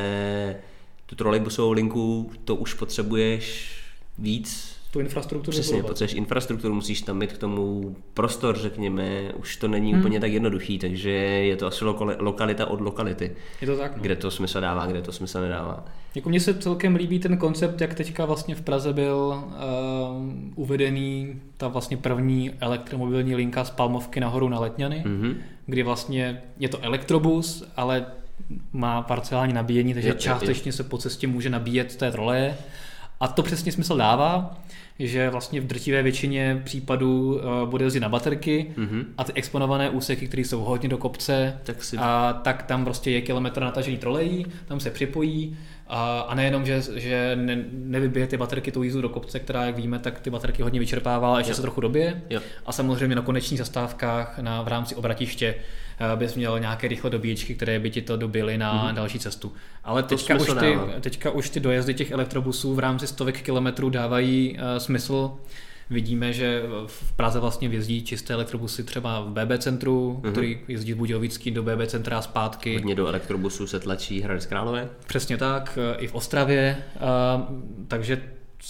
tu 1.07 1.17
trolejbusovou 1.17 1.73
linku, 1.73 2.31
to 2.45 2.55
už 2.55 2.75
potřebuješ 2.75 3.71
víc 4.19 4.77
Tu 4.91 5.01
infrastrukturu 5.01 5.51
Přesně, 5.53 5.83
potřebuješ 5.83 6.15
infrastrukturu, 6.15 6.75
musíš 6.75 7.03
tam 7.03 7.19
mít 7.19 7.33
k 7.33 7.39
tomu 7.39 7.97
prostor, 8.15 8.59
řekněme, 8.59 9.33
už 9.39 9.57
to 9.57 9.69
není 9.69 9.91
Hmm. 9.93 10.01
úplně 10.01 10.21
tak 10.21 10.33
jednoduchý, 10.33 10.79
takže 10.79 11.11
je 11.11 11.57
to 11.57 11.67
asi 11.67 11.85
lokali- 11.85 12.17
lokalita 12.19 12.67
od 12.67 12.81
lokality, 12.81 13.37
Je 13.61 13.67
to 13.67 13.77
tak? 13.77 13.97
No. 13.97 14.03
kde 14.03 14.17
to 14.17 14.31
smysl 14.31 14.61
dává, 14.61 14.87
kde 14.87 15.03
to 15.03 15.13
smysl 15.13 15.41
nedává. 15.41 15.85
Jako 16.15 16.29
mně 16.29 16.41
se 16.41 16.55
celkem 16.55 16.97
líbí 16.97 17.19
ten 17.19 17.37
koncept, 17.37 17.81
jak 17.81 17.95
teďka 17.95 18.25
vlastně 18.25 18.55
v 18.55 18.61
Praze 18.63 18.93
byl 18.93 19.45
uh, 19.47 19.53
uvedený 20.55 21.41
ta 21.57 21.69
vlastně 21.69 21.97
první 21.97 22.51
elektromobilní 22.61 23.35
linka 23.35 23.65
z 23.65 23.71
Palmovky 23.71 24.21
nahoru 24.21 24.49
na 24.49 24.61
Letňany, 24.61 25.03
Mhm. 25.07 25.35
kdy 25.67 25.83
vlastně 25.83 26.43
je 26.59 26.69
to 26.69 26.79
elektrobus, 26.83 27.65
ale 27.77 28.07
má 28.73 29.03
parcelální 29.03 29.53
nabíjení, 29.53 29.95
takže 29.95 30.09
jo. 30.09 30.15
částečně 30.19 30.73
se 30.73 30.85
po 30.85 30.99
cestě 30.99 31.27
může 31.27 31.51
nabíjet 31.51 31.97
té 31.97 32.13
troleje. 32.13 32.57
A 33.21 33.29
to 33.29 33.43
přesně 33.43 33.73
smysl 33.73 33.97
dává, 33.97 34.57
že 34.99 35.31
vlastně 35.31 35.61
v 35.61 35.67
drtivé 35.67 36.03
většině 36.03 36.61
případů 36.65 37.35
uh, 37.63 37.69
bude 37.71 37.85
jezdit 37.85 38.01
na 38.01 38.09
baterky 38.09 38.67
Mhm. 38.77 39.05
a 39.19 39.25
ty 39.25 39.33
exponované 39.33 39.91
úseky, 39.91 40.27
které 40.27 40.43
jsou 40.43 40.61
hodně 40.61 40.89
do 40.89 40.99
kopce, 40.99 41.59
Tak 41.63 41.85
si 41.85 41.97
a 41.97 42.41
tak 42.45 42.63
tam 42.63 42.85
prostě 42.85 43.11
je 43.11 43.21
kilometr 43.21 43.61
natažený 43.61 43.97
trolejí, 43.97 44.47
tam 44.67 44.81
se 44.81 44.91
připojí 44.91 45.57
a, 45.89 46.21
a 46.21 46.35
nejenom, 46.35 46.67
že, 46.67 46.83
že 46.95 47.33
ne, 47.41 47.65
nevybije 47.73 48.27
ty 48.27 48.37
baterky 48.37 48.73
tou 48.73 48.83
jízdu 48.83 49.01
do 49.01 49.09
kopce, 49.09 49.41
která, 49.41 49.65
jak 49.65 49.77
víme, 49.77 49.99
tak 49.99 50.21
ty 50.21 50.31
baterky 50.31 50.63
hodně 50.63 50.81
vyčerpává, 50.81 51.29
ale 51.29 51.41
ještě 51.41 51.51
Jo. 51.51 51.55
se 51.57 51.63
trochu 51.63 51.81
dobije. 51.81 52.23
Jo. 52.31 52.41
A 52.67 52.73
samozřejmě 52.73 53.17
na 53.17 53.23
konečných 53.23 53.59
zastávkách 53.59 54.39
na, 54.39 54.63
v 54.63 54.69
rámci 54.69 54.95
obratiště 54.95 55.55
eh, 56.13 56.17
bys 56.17 56.35
měl 56.35 56.61
nějaké 56.61 56.89
rychle 56.89 57.11
dobíječky, 57.11 57.55
které 57.55 57.79
by 57.79 57.91
ti 57.91 58.03
to 58.03 58.17
dobily 58.17 58.59
na 58.59 58.85
Mhm. 58.85 58.95
další 58.95 59.19
cestu. 59.19 59.53
Ale 59.85 60.03
teďka 60.03 60.35
už, 60.37 60.47
ty, 60.61 60.79
teďka 61.01 61.31
už 61.31 61.51
ty 61.51 61.61
dojezdy 61.61 61.95
těch 61.95 62.11
elektrobusů 62.11 62.75
v 62.75 62.79
rámci 62.79 63.07
stovek 63.07 63.43
kilometrů 63.43 63.91
dávají 63.91 64.53
uh, 64.59 64.79
smysl. 64.79 65.33
Vidíme, 65.91 66.33
že 66.33 66.63
v 66.87 67.13
Praze 67.13 67.41
vlastně 67.41 67.69
jezdí 67.69 68.03
čisté 68.03 68.35
elektrobusy 68.35 68.85
třeba 68.85 69.21
v 69.21 69.27
BB 69.29 69.59
centru, 69.59 70.21
Mhm. 70.23 70.33
který 70.33 70.59
jezdí 70.69 70.93
z 70.93 70.97
Budějovický 70.97 71.51
do 71.51 71.63
BB 71.63 71.87
centra 71.87 72.19
a 72.19 72.23
zpátky. 72.23 72.75
Hodně 72.75 72.95
do 72.95 73.07
elektrobusu 73.07 73.67
se 73.67 73.81
tlačí 73.81 74.21
Hradec 74.21 74.47
Králové. 74.47 74.89
Přesně 75.07 75.37
tak, 75.37 75.79
eh, 75.95 75.97
i 75.99 76.07
v 76.07 76.15
Ostravě. 76.15 76.77
a, 77.01 77.47
Takže 77.89 78.23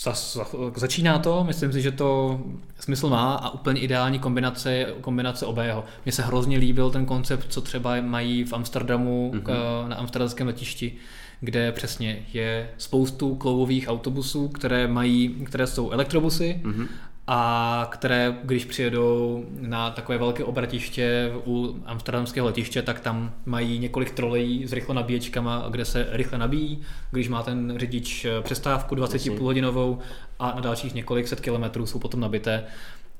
za, 0.02 0.12
za, 0.12 0.46
začíná 0.76 1.18
to, 1.18 1.44
myslím 1.44 1.72
si, 1.72 1.82
že 1.82 1.92
to 1.92 2.40
smysl 2.80 3.08
má 3.08 3.34
a 3.34 3.50
úplně 3.50 3.80
ideální 3.80 4.18
kombinace, 4.18 4.86
kombinace 5.00 5.46
obého. 5.46 5.84
Mně 6.04 6.12
se 6.12 6.22
hrozně 6.22 6.58
líbil 6.58 6.90
ten 6.90 7.06
koncept, 7.06 7.46
co 7.48 7.60
třeba 7.60 8.00
mají 8.00 8.44
v 8.44 8.52
Amsterdamu 8.52 9.30
Mhm. 9.34 9.42
mm-hmm. 9.42 9.88
na 9.88 9.96
amsterdamském 9.96 10.46
letišti, 10.46 10.92
kde 11.40 11.72
přesně 11.72 12.26
je 12.32 12.70
spoustu 12.78 13.34
kloubových 13.34 13.88
autobusů, 13.88 14.48
které 14.48 14.88
mají, 14.88 15.28
které 15.28 15.66
jsou 15.66 15.90
elektrobusy 15.90 16.60
Mhm. 16.64 16.86
a 17.28 17.88
které, 17.92 18.36
když 18.42 18.64
přijedou 18.64 19.44
na 19.60 19.90
takové 19.90 20.18
velké 20.18 20.44
obratiště 20.44 21.32
u 21.46 21.76
amsterdamského 21.86 22.46
letiště, 22.46 22.82
tak 22.82 23.00
tam 23.00 23.32
mají 23.46 23.78
několik 23.78 24.10
trolejí 24.10 24.66
s 24.66 24.72
rychlo 24.72 24.94
nabíječkama, 24.94 25.66
kde 25.70 25.84
se 25.84 26.06
rychle 26.10 26.38
nabíjí, 26.38 26.82
když 27.10 27.28
má 27.28 27.42
ten 27.42 27.74
řidič 27.78 28.24
eh, 28.24 28.42
přestávku 28.42 28.94
20 28.94 29.28
hodinovou 29.28 29.98
a 30.38 30.52
na 30.54 30.60
dalších 30.60 30.94
několik 30.94 31.28
set 31.28 31.40
kilometrů 31.40 31.86
jsou 31.86 31.98
potom 31.98 32.20
nabité 32.20 32.64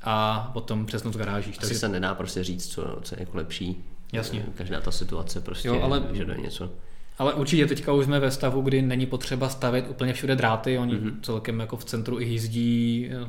a 0.03 0.51
potom 0.53 0.87
přesnou 0.87 1.13
z 1.13 1.17
garážích. 1.17 1.55
Asi 1.59 1.61
Takže 1.61 1.79
se 1.79 1.89
nedá 1.89 2.15
prostě 2.15 2.45
říct, 2.45 2.69
co, 2.69 2.99
co 3.03 3.15
je 3.15 3.21
jako 3.23 3.37
lepší. 3.37 3.85
Jasně. 4.13 4.45
Každá 4.55 4.81
ta 4.81 4.91
situace 4.91 5.41
prostě 5.41 5.69
Jo, 5.69 5.81
ale- 5.83 6.01
vyžaduje 6.01 6.39
něco. 6.39 6.71
Ale 7.19 7.35
určitě 7.35 7.67
teďka 7.67 7.93
už 7.93 8.05
jsme 8.05 8.21
ve 8.21 8.31
stavu, 8.31 8.61
kdy 8.61 8.83
není 8.83 9.07
potřeba 9.07 9.49
stavět 9.49 9.87
úplně 9.91 10.13
všude 10.13 10.37
dráty, 10.37 10.79
oni 10.79 10.95
Mhm. 10.95 11.09
mm-hmm. 11.09 11.21
celkem 11.23 11.61
jako 11.61 11.77
v 11.77 11.85
centru 11.85 12.21
i 12.21 12.25
jízdí 12.25 13.11
eh, 13.13 13.27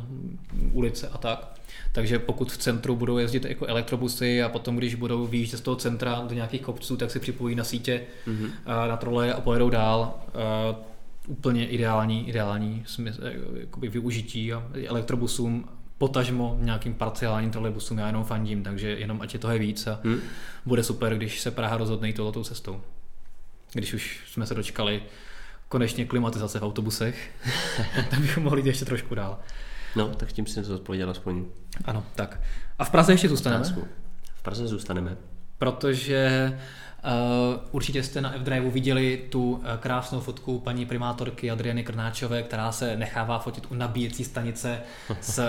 ulice 0.71 1.07
a 1.07 1.17
tak. 1.17 1.53
Takže 1.91 2.19
pokud 2.19 2.51
v 2.51 2.57
centru 2.57 2.95
budou 2.95 3.17
jezdit 3.17 3.45
jako 3.45 3.65
elektrobusy 3.65 4.43
a 4.43 4.49
potom, 4.49 4.75
když 4.75 4.95
budou 4.95 5.27
výjíždět 5.27 5.59
z 5.59 5.63
toho 5.63 5.75
centra 5.75 6.21
do 6.27 6.35
nějakých 6.35 6.61
kopců, 6.61 6.97
tak 6.97 7.11
si 7.11 7.19
připojí 7.19 7.55
na 7.55 7.63
sítě, 7.63 8.01
Mhm. 8.27 8.35
mm-hmm. 8.45 8.87
na 8.89 8.97
trole 8.97 9.33
a 9.33 9.41
pojedou 9.41 9.69
dál. 9.69 10.13
Eh, 10.27 10.75
úplně 11.27 11.67
ideální, 11.67 12.29
ideální 12.29 12.83
smysl, 12.85 13.21
jakoby 13.59 13.89
využití 13.89 14.53
a 14.53 14.63
elektrobusům 14.85 15.65
potažmo 15.97 16.57
nějakým 16.61 16.93
parciálním 16.93 17.51
trolejbusům, 17.51 17.97
já 17.97 18.07
jenom 18.07 18.23
fandím, 18.23 18.63
takže 18.63 18.89
jenom 18.89 19.21
ať 19.21 19.33
je 19.33 19.39
toho 19.39 19.53
je 19.53 19.59
víc 19.59 19.87
a 19.87 19.99
hmm. 20.03 20.19
bude 20.65 20.83
super, 20.83 21.15
když 21.17 21.41
se 21.41 21.51
Praha 21.51 21.77
rozhodne 21.77 22.13
tohletou 22.13 22.43
cestou. 22.43 22.81
Když 23.77 23.93
už 23.93 24.19
jsme 24.27 24.45
se 24.45 24.55
dočkali 24.55 25.03
konečně 25.69 26.05
klimatizace 26.05 26.59
v 26.59 26.63
autobusech, 26.63 27.31
tak 28.09 28.19
bychom 28.19 28.43
mohli 28.43 28.61
jít 28.61 28.67
ještě 28.67 28.85
trošku 28.85 29.15
dál. 29.15 29.39
No, 29.95 30.07
tak 30.07 30.31
tím 30.31 30.45
jsem 30.45 30.63
to 30.63 30.75
odpověděl 30.75 31.09
aspoň. 31.09 31.45
Ano, 31.85 32.03
tak. 32.15 32.41
A 32.79 32.85
v 32.85 32.89
Praze 32.89 33.13
ještě 33.13 33.29
zůstaneme? 33.29 33.65
V 34.35 34.41
Praze 34.41 34.67
zůstaneme. 34.67 35.17
Protože 35.57 36.53
Uh, 37.03 37.59
určitě 37.71 38.03
jste 38.03 38.21
na 38.21 38.35
F-Drive 38.35 38.69
viděli 38.69 39.25
tu 39.29 39.51
uh, 39.51 39.61
krásnou 39.79 40.19
fotku 40.19 40.59
paní 40.59 40.85
primátorky 40.85 41.51
Adriany 41.51 41.83
Krnáčové, 41.83 42.43
která 42.43 42.71
se 42.71 42.95
nechává 42.95 43.39
fotit 43.39 43.71
u 43.71 43.75
nabíjecí 43.75 44.23
stanice 44.23 44.81
s 45.21 45.39
uh, 45.39 45.45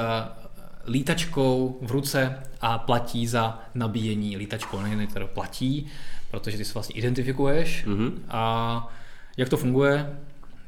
lítačkou 0.93 1.79
v 1.83 1.91
ruce 1.91 2.43
a 2.61 2.79
platí 2.79 3.27
za 3.27 3.63
nabíjení 3.75 4.37
lítačkou. 4.37 4.81
Ne, 4.81 5.07
které 5.07 5.27
platí, 5.27 5.87
protože 6.31 6.57
ty 6.57 6.65
se 6.65 6.75
vlastně 6.75 6.95
identifikuješ. 6.95 7.87
Mm-hmm. 7.87 8.13
A 8.29 8.95
jak 9.37 9.49
to 9.49 9.57
funguje? 9.57 10.17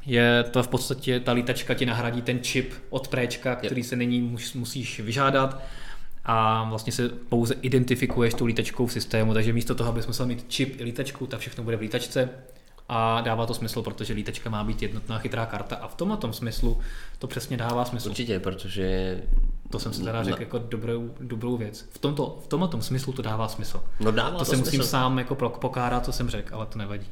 Je 0.05 0.43
to 0.51 0.63
v 0.63 0.67
podstatě, 0.67 1.19
ta 1.19 1.31
lítačka 1.31 1.73
ti 1.73 1.85
nahradí 1.85 2.21
ten 2.21 2.39
čip 2.39 2.73
od 2.89 3.07
préčka, 3.07 3.55
který 3.55 3.83
se 3.83 3.95
nyní 3.95 4.37
musíš 4.55 4.99
vyžádat 4.99 5.61
a 6.25 6.63
vlastně 6.69 6.93
se 6.93 7.09
pouze 7.09 7.55
identifikuješ 7.61 8.33
tou 8.33 8.45
lítačkou 8.45 8.85
v 8.85 8.93
systému, 8.93 9.33
takže 9.33 9.53
místo 9.53 9.75
toho, 9.75 9.89
abys 9.89 10.07
musel 10.07 10.25
mít 10.25 10.45
čip 10.47 10.81
i 10.81 10.83
lítačku, 10.83 11.27
tak 11.27 11.39
všechno 11.39 11.63
bude 11.63 11.77
v 11.77 11.81
lítačce 11.81 12.29
a 12.93 13.21
dává 13.21 13.45
to 13.45 13.53
smysl, 13.53 13.81
protože 13.81 14.13
lítačka 14.13 14.49
má 14.49 14.63
být 14.63 14.81
jednotná 14.81 15.19
chytrá 15.19 15.45
karta 15.45 15.75
a 15.75 15.87
v 15.87 15.95
tomhle 15.95 16.17
tom 16.17 16.33
smyslu 16.33 16.79
to 17.19 17.27
přesně 17.27 17.57
dává 17.57 17.85
smysl. 17.85 18.09
Určitě, 18.09 18.39
protože... 18.39 19.17
To 19.69 19.79
jsem 19.79 19.93
si 19.93 20.03
teda 20.03 20.23
řekl 20.23 20.37
no. 20.37 20.43
jako 20.43 20.57
dobrou, 20.59 21.13
dobrou 21.19 21.57
věc. 21.57 21.89
V 21.91 21.97
tomto, 21.97 22.39
v 22.43 22.47
tomhle 22.47 22.67
tom 22.67 22.81
smyslu 22.81 23.13
to 23.13 23.21
dává 23.21 23.47
smysl. 23.47 23.83
No 23.99 24.11
dává 24.11 24.31
to, 24.31 24.37
to 24.37 24.45
se 24.45 24.55
smysl. 24.55 24.65
musím 24.65 24.83
sám 24.83 25.17
jako 25.17 25.35
pokárat, 25.35 26.05
co 26.05 26.11
jsem 26.11 26.29
řekl, 26.29 26.55
ale 26.55 26.65
to 26.65 26.79
nevadí. 26.79 27.07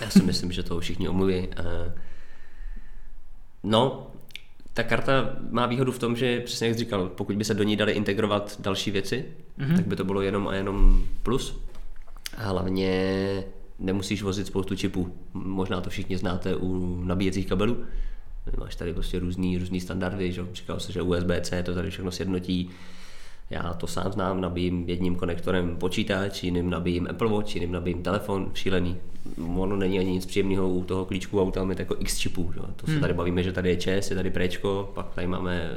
Já 0.00 0.10
si 0.10 0.22
myslím, 0.22 0.52
že 0.52 0.62
to 0.62 0.80
všichni 0.80 1.08
omluví. 1.08 1.48
Eh, 1.56 1.92
no, 3.62 4.06
ta 4.72 4.82
karta 4.82 5.12
má 5.50 5.66
výhodu 5.66 5.92
v 5.92 5.98
tom, 5.98 6.16
že 6.16 6.40
přesně 6.40 6.66
jak 6.66 6.76
jsi 6.76 6.84
říkal, 6.84 7.08
pokud 7.08 7.36
by 7.36 7.44
se 7.44 7.54
do 7.54 7.62
ní 7.62 7.76
dali 7.76 7.92
integrovat 7.92 8.56
další 8.60 8.90
věci, 8.90 9.24
mm-hmm. 9.58 9.76
tak 9.76 9.86
by 9.86 9.96
to 9.96 10.04
bylo 10.04 10.22
jenom 10.22 10.48
a 10.48 10.54
jenom 10.54 11.02
plus. 11.22 11.60
A 12.36 12.48
hlavně 12.48 13.44
nemusíš 13.78 14.22
vozit 14.22 14.46
spoustu 14.46 14.76
čipů. 14.76 15.14
Možná 15.34 15.80
to 15.80 15.90
všichni 15.90 16.16
znáte 16.16 16.56
u 16.56 17.00
nabíjecích 17.04 17.46
kabelů. 17.46 17.84
Máš 18.58 18.76
tady 18.76 18.92
prostě 18.92 19.18
různý, 19.18 19.58
různý 19.58 19.80
standardy, 19.80 20.32
že? 20.32 20.46
říkal 20.52 20.80
se, 20.80 20.92
že 20.92 21.02
USB-C 21.02 21.62
to 21.62 21.74
tady 21.74 21.90
všechno 21.90 22.10
sjednotí 22.10 22.70
já 23.50 23.74
to 23.74 23.86
sám 23.86 24.12
znám, 24.12 24.40
nabíjím 24.40 24.84
jedním 24.88 25.16
konektorem 25.16 25.76
počítač, 25.76 26.42
jiným 26.42 26.70
nabíjím 26.70 27.06
Apple 27.10 27.30
Watch, 27.30 27.54
jiným 27.54 27.72
nabíjím 27.72 28.02
telefon, 28.02 28.50
šílený. 28.54 28.96
Ono 29.56 29.76
není 29.76 29.98
ani 29.98 30.10
nic 30.10 30.26
příjemného 30.26 30.68
u 30.68 30.84
toho 30.84 31.04
klíčku 31.04 31.42
auta 31.42 31.64
mít 31.64 31.78
jako 31.78 31.96
X 31.98 32.18
čipů. 32.18 32.52
Že? 32.54 32.60
To 32.76 32.86
se 32.86 32.92
hmm. 32.92 33.00
tady 33.00 33.14
bavíme, 33.14 33.42
že 33.42 33.52
tady 33.52 33.68
je 33.68 33.76
ČES, 33.76 34.10
je 34.10 34.16
tady 34.16 34.30
Prečko, 34.30 34.90
pak 34.94 35.14
tady 35.14 35.26
máme 35.26 35.70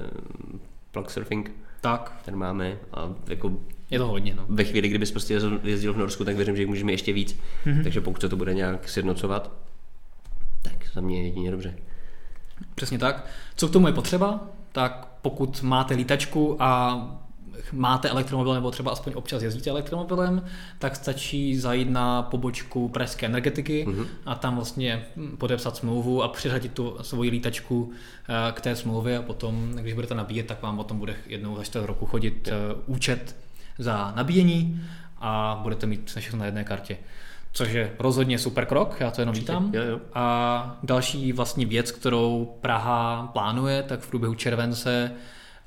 plug 0.91 1.09
surfing. 1.09 1.51
Tak. 1.81 2.21
Ten 2.25 2.35
máme 2.35 2.77
a 2.91 3.13
jako 3.27 3.57
je 3.91 3.99
to 3.99 4.08
hodně. 4.08 4.34
No. 4.36 4.45
Ve 4.49 4.63
chvíli, 4.63 4.89
kdybys 4.89 5.12
prostě 5.12 5.39
jezdil 5.63 5.93
v 5.93 5.97
Norsku, 5.97 6.25
tak 6.25 6.36
věřím, 6.36 6.56
že 6.56 6.62
jich 6.62 6.69
můžeme 6.69 6.91
ještě 6.91 7.13
víc. 7.13 7.39
Mm-hmm. 7.65 7.84
Takže 7.84 8.02
pokud 8.02 8.21
se 8.21 8.30
to 8.30 8.36
bude 8.36 8.54
nějak 8.54 8.89
sjednocovat, 8.89 9.52
tak 10.62 10.73
za 10.93 11.02
mě 11.02 11.17
je 11.17 11.23
jedině 11.23 11.52
dobře. 11.52 11.75
Přesně 12.75 12.99
tak. 12.99 13.25
Co 13.56 13.67
k 13.67 13.71
tomu 13.71 13.88
je 13.88 13.93
potřeba? 13.93 14.47
Tak 14.71 15.08
pokud 15.21 15.62
máte 15.63 15.93
lítačku 15.93 16.63
a 16.63 17.02
máte 17.71 18.10
elektromobil 18.10 18.54
nebo 18.54 18.71
třeba 18.71 18.91
aspoň 18.91 19.13
občas 19.15 19.41
jezdíte 19.41 19.69
elektromobilem, 19.69 20.45
tak 20.80 20.95
stačí 20.95 21.58
zajít 21.58 21.89
na 21.89 22.21
pobočku 22.21 22.89
Pražské 22.89 23.25
energetiky 23.25 23.86
mm-hmm. 23.88 24.06
a 24.25 24.36
tam 24.36 24.56
vlastně 24.56 25.06
podepsat 25.38 25.78
smlouvu 25.78 26.23
a 26.23 26.28
přiřadit 26.28 26.73
tu 26.73 26.97
svoji 27.02 27.30
lítačku 27.30 27.91
eh, 28.30 28.52
k 28.52 28.62
té 28.62 28.75
smlouvě 28.75 29.17
a 29.17 29.21
potom, 29.21 29.71
když 29.71 29.93
budete 29.93 30.15
nabíjet, 30.15 30.47
tak 30.47 30.62
vám 30.62 30.78
potom 30.78 30.99
bude 30.99 31.15
jednou 31.28 31.56
za 31.56 31.63
čtvrt 31.63 31.86
roku 31.86 32.06
chodit 32.06 32.47
yeah. 32.47 32.78
účet 32.86 33.36
za 33.80 34.13
nabíjení 34.15 34.82
a 35.18 35.60
budete 35.63 35.86
mít 35.86 36.12
všechno 36.12 36.39
na 36.39 36.46
jedné 36.46 36.63
kartě. 36.63 36.98
Což 37.52 37.72
je 37.72 37.92
rozhodně 38.00 38.39
super 38.39 38.65
krok, 38.65 38.96
já 39.00 39.12
to 39.12 39.22
jenom 39.22 39.36
vítám. 39.36 39.72
Jo, 39.74 39.84
jo. 39.84 40.00
A 40.13 40.78
další 40.84 41.34
vlastní 41.34 41.65
věc, 41.65 41.92
kterou 41.92 42.58
Praha 42.62 43.30
plánuje, 43.34 43.84
tak 43.84 44.00
v 44.00 44.10
průběhu 44.10 44.36
července 44.36 45.12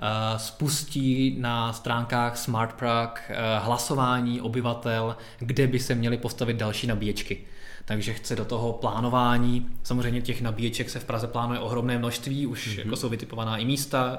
Eh, 0.04 0.38
spustí 0.38 1.36
na 1.40 1.72
stránkách 1.72 2.36
Smart 2.36 2.74
Prague 2.74 3.22
eh, 3.28 3.34
hlasování 3.58 4.40
obyvatel, 4.40 5.16
kde 5.38 5.66
by 5.66 5.78
se 5.78 5.94
měly 5.94 6.16
postavit 6.16 6.56
další 6.56 6.86
nabíječky. 6.86 7.38
Takže 7.84 8.12
chce 8.12 8.36
do 8.36 8.44
toho 8.44 8.72
plánování, 8.72 9.66
samozřejmě 9.82 10.20
těch 10.20 10.42
nabíječek 10.42 10.90
se 10.90 10.98
v 11.00 11.04
Praze 11.04 11.26
plánuje 11.26 11.60
ohromné 11.60 11.98
množství, 11.98 12.46
už 12.46 12.68
mm-hmm. 12.68 12.78
jako 12.78 12.96
jsou 12.96 13.08
vytipovaná 13.08 13.56
i 13.56 13.64
místa, 13.64 14.18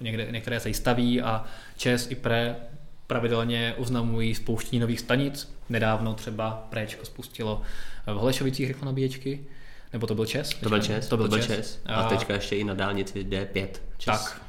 někde, 0.00 0.28
některé 0.30 0.60
se 0.60 0.74
staví 0.74 1.22
a 1.22 1.44
ČES 1.76 2.10
i 2.10 2.14
PRE 2.14 2.56
pravidelně 3.10 3.74
oznamují 3.78 4.34
spouštění 4.34 4.80
nových 4.80 5.00
stanic. 5.00 5.54
Nedávno 5.68 6.14
třeba 6.14 6.66
Préčko 6.70 7.04
spustilo 7.04 7.62
v 8.06 8.14
Holešovicích 8.14 8.68
rychlonabíječky, 8.68 9.40
nebo 9.92 10.06
to 10.06 10.14
byl 10.14 10.26
ČES? 10.26 10.50
To 10.62 10.68
byl 10.68 10.82
ČES, 10.82 11.08
to 11.08 11.16
byl, 11.16 11.28
to 11.28 11.36
byl 11.36 11.38
ČES. 11.38 11.56
ČES. 11.56 11.80
A 11.86 12.02
teďka 12.04 12.34
ještě 12.34 12.56
i 12.56 12.64
na 12.64 12.74
dálnici 12.74 13.24
D5 13.24 13.68
ČES. 13.98 14.24
Tak, 14.24 14.42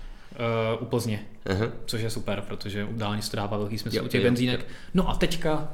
uh, 0.76 0.84
u 0.84 0.86
Plzně, 0.86 1.26
uh-huh. 1.46 1.72
což 1.86 2.02
je 2.02 2.10
super, 2.10 2.44
protože 2.48 2.86
u 2.86 2.98
dálnic 2.98 3.30
to 3.30 3.38
dává 3.38 3.58
velký 3.58 3.78
smysl 3.78 3.98
jo, 3.98 4.04
u 4.04 4.08
těch 4.08 4.22
jo, 4.22 4.28
benzínek. 4.28 4.60
Jo. 4.60 4.66
No 4.94 5.10
a 5.10 5.16
teďka 5.16 5.74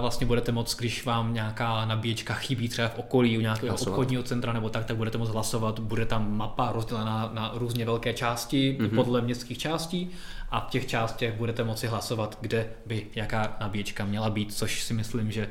vlastně 0.00 0.26
budete 0.26 0.52
moct, 0.52 0.76
když 0.78 1.04
vám 1.04 1.34
nějaká 1.34 1.84
nabíječka 1.84 2.34
chybí 2.34 2.68
třeba 2.68 2.88
v 2.88 2.98
okolí 2.98 3.38
u 3.38 3.40
nějakého 3.40 3.68
hlasovat. 3.68 3.92
obchodního 3.92 4.22
centra 4.22 4.52
nebo 4.52 4.68
tak, 4.68 4.84
tak 4.84 4.96
budete 4.96 5.18
moct 5.18 5.30
hlasovat. 5.30 5.78
Bude 5.78 6.06
tam 6.06 6.36
mapa 6.36 6.72
rozdělená 6.72 7.30
na 7.34 7.52
různě 7.54 7.84
velké 7.84 8.12
části 8.14 8.78
uh-huh. 8.80 8.94
podle 8.94 9.20
městských 9.20 9.58
částí 9.58 10.10
a 10.50 10.60
v 10.60 10.70
těch 10.70 10.86
částech 10.86 11.34
budete 11.34 11.64
moci 11.64 11.86
hlasovat, 11.86 12.38
kde 12.40 12.70
by 12.86 13.06
jaká 13.14 13.56
nabíječka 13.60 14.04
měla 14.04 14.30
být, 14.30 14.54
což 14.54 14.82
si 14.82 14.94
myslím, 14.94 15.32
že 15.32 15.48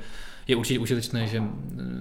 je 0.48 0.56
určitě 0.56 0.80
užitečné, 0.80 1.28
že 1.28 1.44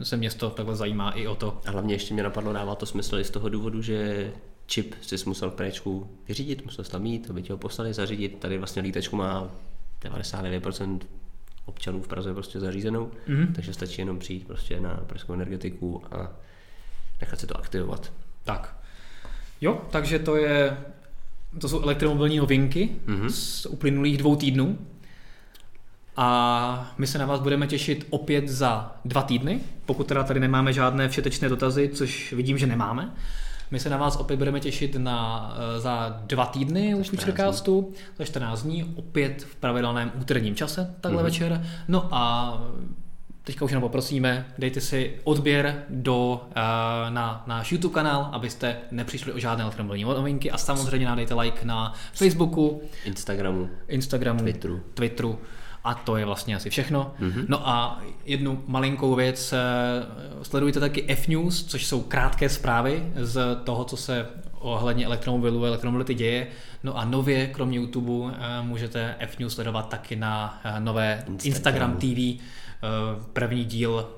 se 0.02 0.16
město 0.16 0.50
takhle 0.50 0.76
zajímá 0.76 1.10
i 1.10 1.26
o 1.26 1.34
to. 1.34 1.60
A 1.66 1.70
hlavně 1.70 1.94
ještě 1.94 2.14
mě 2.14 2.22
napadlo, 2.22 2.52
dává 2.52 2.74
to 2.74 2.86
smysl 2.86 3.18
i 3.18 3.24
z 3.24 3.30
toho 3.30 3.48
důvodu, 3.48 3.82
že 3.82 4.30
čip 4.66 4.94
si 5.02 5.16
musel 5.26 5.50
préčku 5.50 6.10
vyřídit, 6.28 6.64
musel 6.64 6.84
tam 6.84 7.02
mít, 7.02 7.30
aby 7.30 7.42
ti 7.42 7.52
ho 7.52 7.58
poslali 7.58 7.94
zařídit. 7.94 8.38
Tady 8.38 8.58
vlastně 8.58 8.82
lítečku 8.82 9.16
má 9.16 9.50
99% 10.02 10.98
občanů 11.64 12.02
v 12.02 12.08
Praze 12.08 12.34
prostě 12.34 12.60
zařízenou, 12.60 13.10
mm-hmm. 13.28 13.52
takže 13.52 13.74
stačí 13.74 14.00
jenom 14.00 14.18
přijít 14.18 14.46
prostě 14.46 14.80
na 14.80 15.00
pražskou 15.06 15.32
energetiku 15.34 16.02
a 16.12 16.30
nechat 17.20 17.40
si 17.40 17.46
to 17.46 17.56
aktivovat. 17.56 18.12
Tak. 18.44 18.76
Jo, 19.60 19.82
takže 19.90 20.18
to 20.18 20.36
je, 20.36 20.76
to 21.60 21.68
jsou 21.68 21.82
elektromobilní 21.82 22.36
novinky 22.36 22.90
mm-hmm. 23.06 23.28
z 23.28 23.66
uplynulých 23.66 24.18
dvou 24.18 24.36
týdnů. 24.36 24.78
A 26.16 26.94
my 26.98 27.06
se 27.06 27.18
na 27.18 27.26
vás 27.26 27.40
budeme 27.40 27.66
těšit 27.66 28.06
opět 28.10 28.48
za 28.48 28.96
dva 29.04 29.22
týdny, 29.22 29.60
pokud 29.86 30.06
teda 30.06 30.22
tady 30.22 30.40
nemáme 30.40 30.72
žádné 30.72 31.08
všetečné 31.08 31.48
dotazy, 31.48 31.90
což 31.94 32.32
vidím, 32.32 32.58
že 32.58 32.66
nemáme. 32.66 33.14
My 33.70 33.80
se 33.80 33.90
na 33.90 33.96
vás 33.96 34.16
opět 34.16 34.36
budeme 34.36 34.60
těšit 34.60 34.96
na, 34.96 35.50
eh, 35.56 35.80
za 35.80 36.20
dva 36.26 36.46
týdny 36.46 36.94
u 36.94 37.02
Futurecastu, 37.02 37.92
za 38.18 38.24
14 38.24 38.62
dní, 38.62 38.94
opět 38.96 39.42
v 39.42 39.56
pravidelném 39.56 40.12
úterním 40.20 40.54
čase, 40.54 40.94
takhle 41.00 41.22
mm-hmm. 41.22 41.24
večer. 41.24 41.66
No 41.88 42.08
a 42.10 42.54
teďka 43.44 43.64
už 43.64 43.70
jenom 43.70 43.82
poprosíme, 43.82 44.46
dejte 44.58 44.80
si 44.80 45.16
odběr 45.24 45.84
do, 45.88 46.46
uh, 46.46 46.52
na 47.08 47.44
náš 47.46 47.72
YouTube 47.72 47.94
kanál, 47.94 48.28
abyste 48.32 48.76
nepřišli 48.90 49.32
o 49.32 49.38
žádné 49.38 49.62
elektromobilní 49.62 50.04
novinky 50.04 50.50
a 50.50 50.58
samozřejmě 50.58 51.06
nám 51.06 51.16
dejte 51.16 51.34
like 51.34 51.64
na 51.64 51.94
Facebooku, 52.12 52.82
Instagramu, 53.04 53.68
Instagramu 53.88 54.40
Twitteru, 54.40 54.80
Twitteru 54.94 55.38
a 55.84 55.94
to 55.94 56.16
je 56.16 56.24
vlastně 56.24 56.56
asi 56.56 56.70
všechno. 56.70 57.14
Mm-hmm. 57.20 57.44
No 57.48 57.68
a 57.68 58.00
jednu 58.24 58.64
malinkou 58.66 59.14
věc, 59.14 59.52
eh, 59.52 59.56
sledujte 60.42 60.80
taky 60.80 61.04
F-News, 61.08 61.64
což 61.64 61.86
jsou 61.86 62.00
krátké 62.02 62.48
zprávy 62.48 63.12
z 63.16 63.56
toho, 63.64 63.84
co 63.84 63.96
se 63.96 64.26
ohledně 64.58 65.06
elektromobilů 65.06 65.64
a 65.64 65.68
elektromobility 65.68 66.14
děje. 66.14 66.46
No 66.84 66.98
a 66.98 67.04
nově, 67.04 67.46
kromě 67.46 67.78
YouTube, 67.78 68.34
eh, 68.34 68.62
můžete 68.62 69.14
F-News 69.18 69.54
sledovat 69.54 69.88
taky 69.88 70.16
na 70.16 70.60
eh, 70.64 70.80
nové 70.80 71.24
Instagram, 71.28 71.44
Instagram 71.44 71.96
TV. 71.96 72.42
První 73.32 73.64
díl 73.64 74.08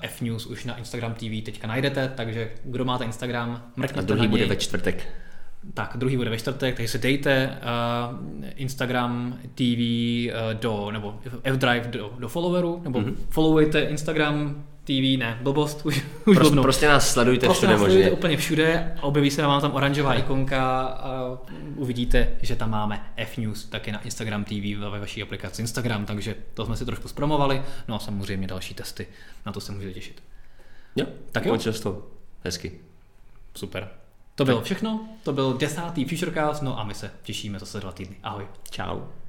F-News 0.00 0.46
už 0.46 0.64
na 0.64 0.76
Instagram 0.76 1.14
TV 1.14 1.42
teďka 1.44 1.66
najdete, 1.66 2.12
takže 2.16 2.50
kdo 2.64 2.84
máte 2.84 3.04
Instagram, 3.04 3.62
mrkněte 3.76 4.00
A 4.00 4.14
druhý 4.14 4.28
bude 4.28 4.46
ve 4.46 4.56
čtvrtek. 4.56 5.08
Tak, 5.74 5.92
druhý 5.96 6.16
bude 6.16 6.30
ve 6.30 6.38
čtvrtek, 6.38 6.76
takže 6.76 6.88
si 6.88 6.98
dejte 6.98 7.58
uh, 8.10 8.16
Instagram 8.56 9.38
TV 9.54 9.60
uh, 9.60 10.60
do, 10.60 10.90
nebo 10.90 11.18
F-Drive 11.44 11.86
do, 11.86 12.12
do 12.18 12.28
followeru, 12.28 12.80
nebo 12.84 13.00
mm-hmm. 13.00 13.14
followujte 13.30 13.80
Instagram 13.80 14.64
TV, 14.84 15.18
ne, 15.18 15.38
blbost, 15.42 15.86
už, 15.86 15.96
už 15.96 16.02
Prostě, 16.24 16.40
blbnu. 16.42 16.62
prostě 16.62 16.88
nás 16.88 17.12
sledujte 17.12 17.46
Prostě 17.46 17.58
všude 17.66 17.72
nás 17.72 17.80
sledujte 17.80 18.04
možně. 18.04 18.18
úplně 18.18 18.36
všude, 18.36 18.94
objeví 19.00 19.30
se 19.30 19.42
vám 19.42 19.60
tam 19.60 19.74
oranžová 19.74 20.14
ikonka 20.14 20.82
a 20.82 21.38
uvidíte, 21.76 22.28
že 22.42 22.56
tam 22.56 22.70
máme 22.70 23.06
F-News 23.16 23.64
taky 23.64 23.92
na 23.92 24.00
Instagram 24.00 24.44
TV 24.44 24.78
ve 24.78 25.00
vaší 25.00 25.22
aplikaci 25.22 25.62
Instagram, 25.62 26.06
takže 26.06 26.34
to 26.54 26.66
jsme 26.66 26.76
si 26.76 26.84
trošku 26.84 27.08
zpromovali, 27.08 27.62
no 27.88 27.94
a 27.94 27.98
samozřejmě 27.98 28.46
další 28.46 28.74
testy, 28.74 29.06
na 29.46 29.52
to 29.52 29.60
se 29.60 29.72
můžete 29.72 29.94
těšit. 29.94 30.22
Jo, 30.96 31.06
Tak 31.32 31.46
jo. 31.46 31.58
jsi 31.58 31.82
to. 31.82 32.06
Hezky. 32.44 32.72
Super. 33.54 33.88
To 34.42 34.46
bylo 34.46 34.62
všechno, 34.62 35.00
to 35.22 35.32
byl 35.32 35.52
desátý 35.54 36.04
Futurecast, 36.04 36.62
no 36.62 36.78
a 36.78 36.84
my 36.84 36.94
se 36.94 37.10
těšíme 37.22 37.58
zase 37.58 37.80
dva 37.80 37.92
týdny. 37.92 38.16
Ahoj. 38.22 38.46
Čau. 38.70 39.00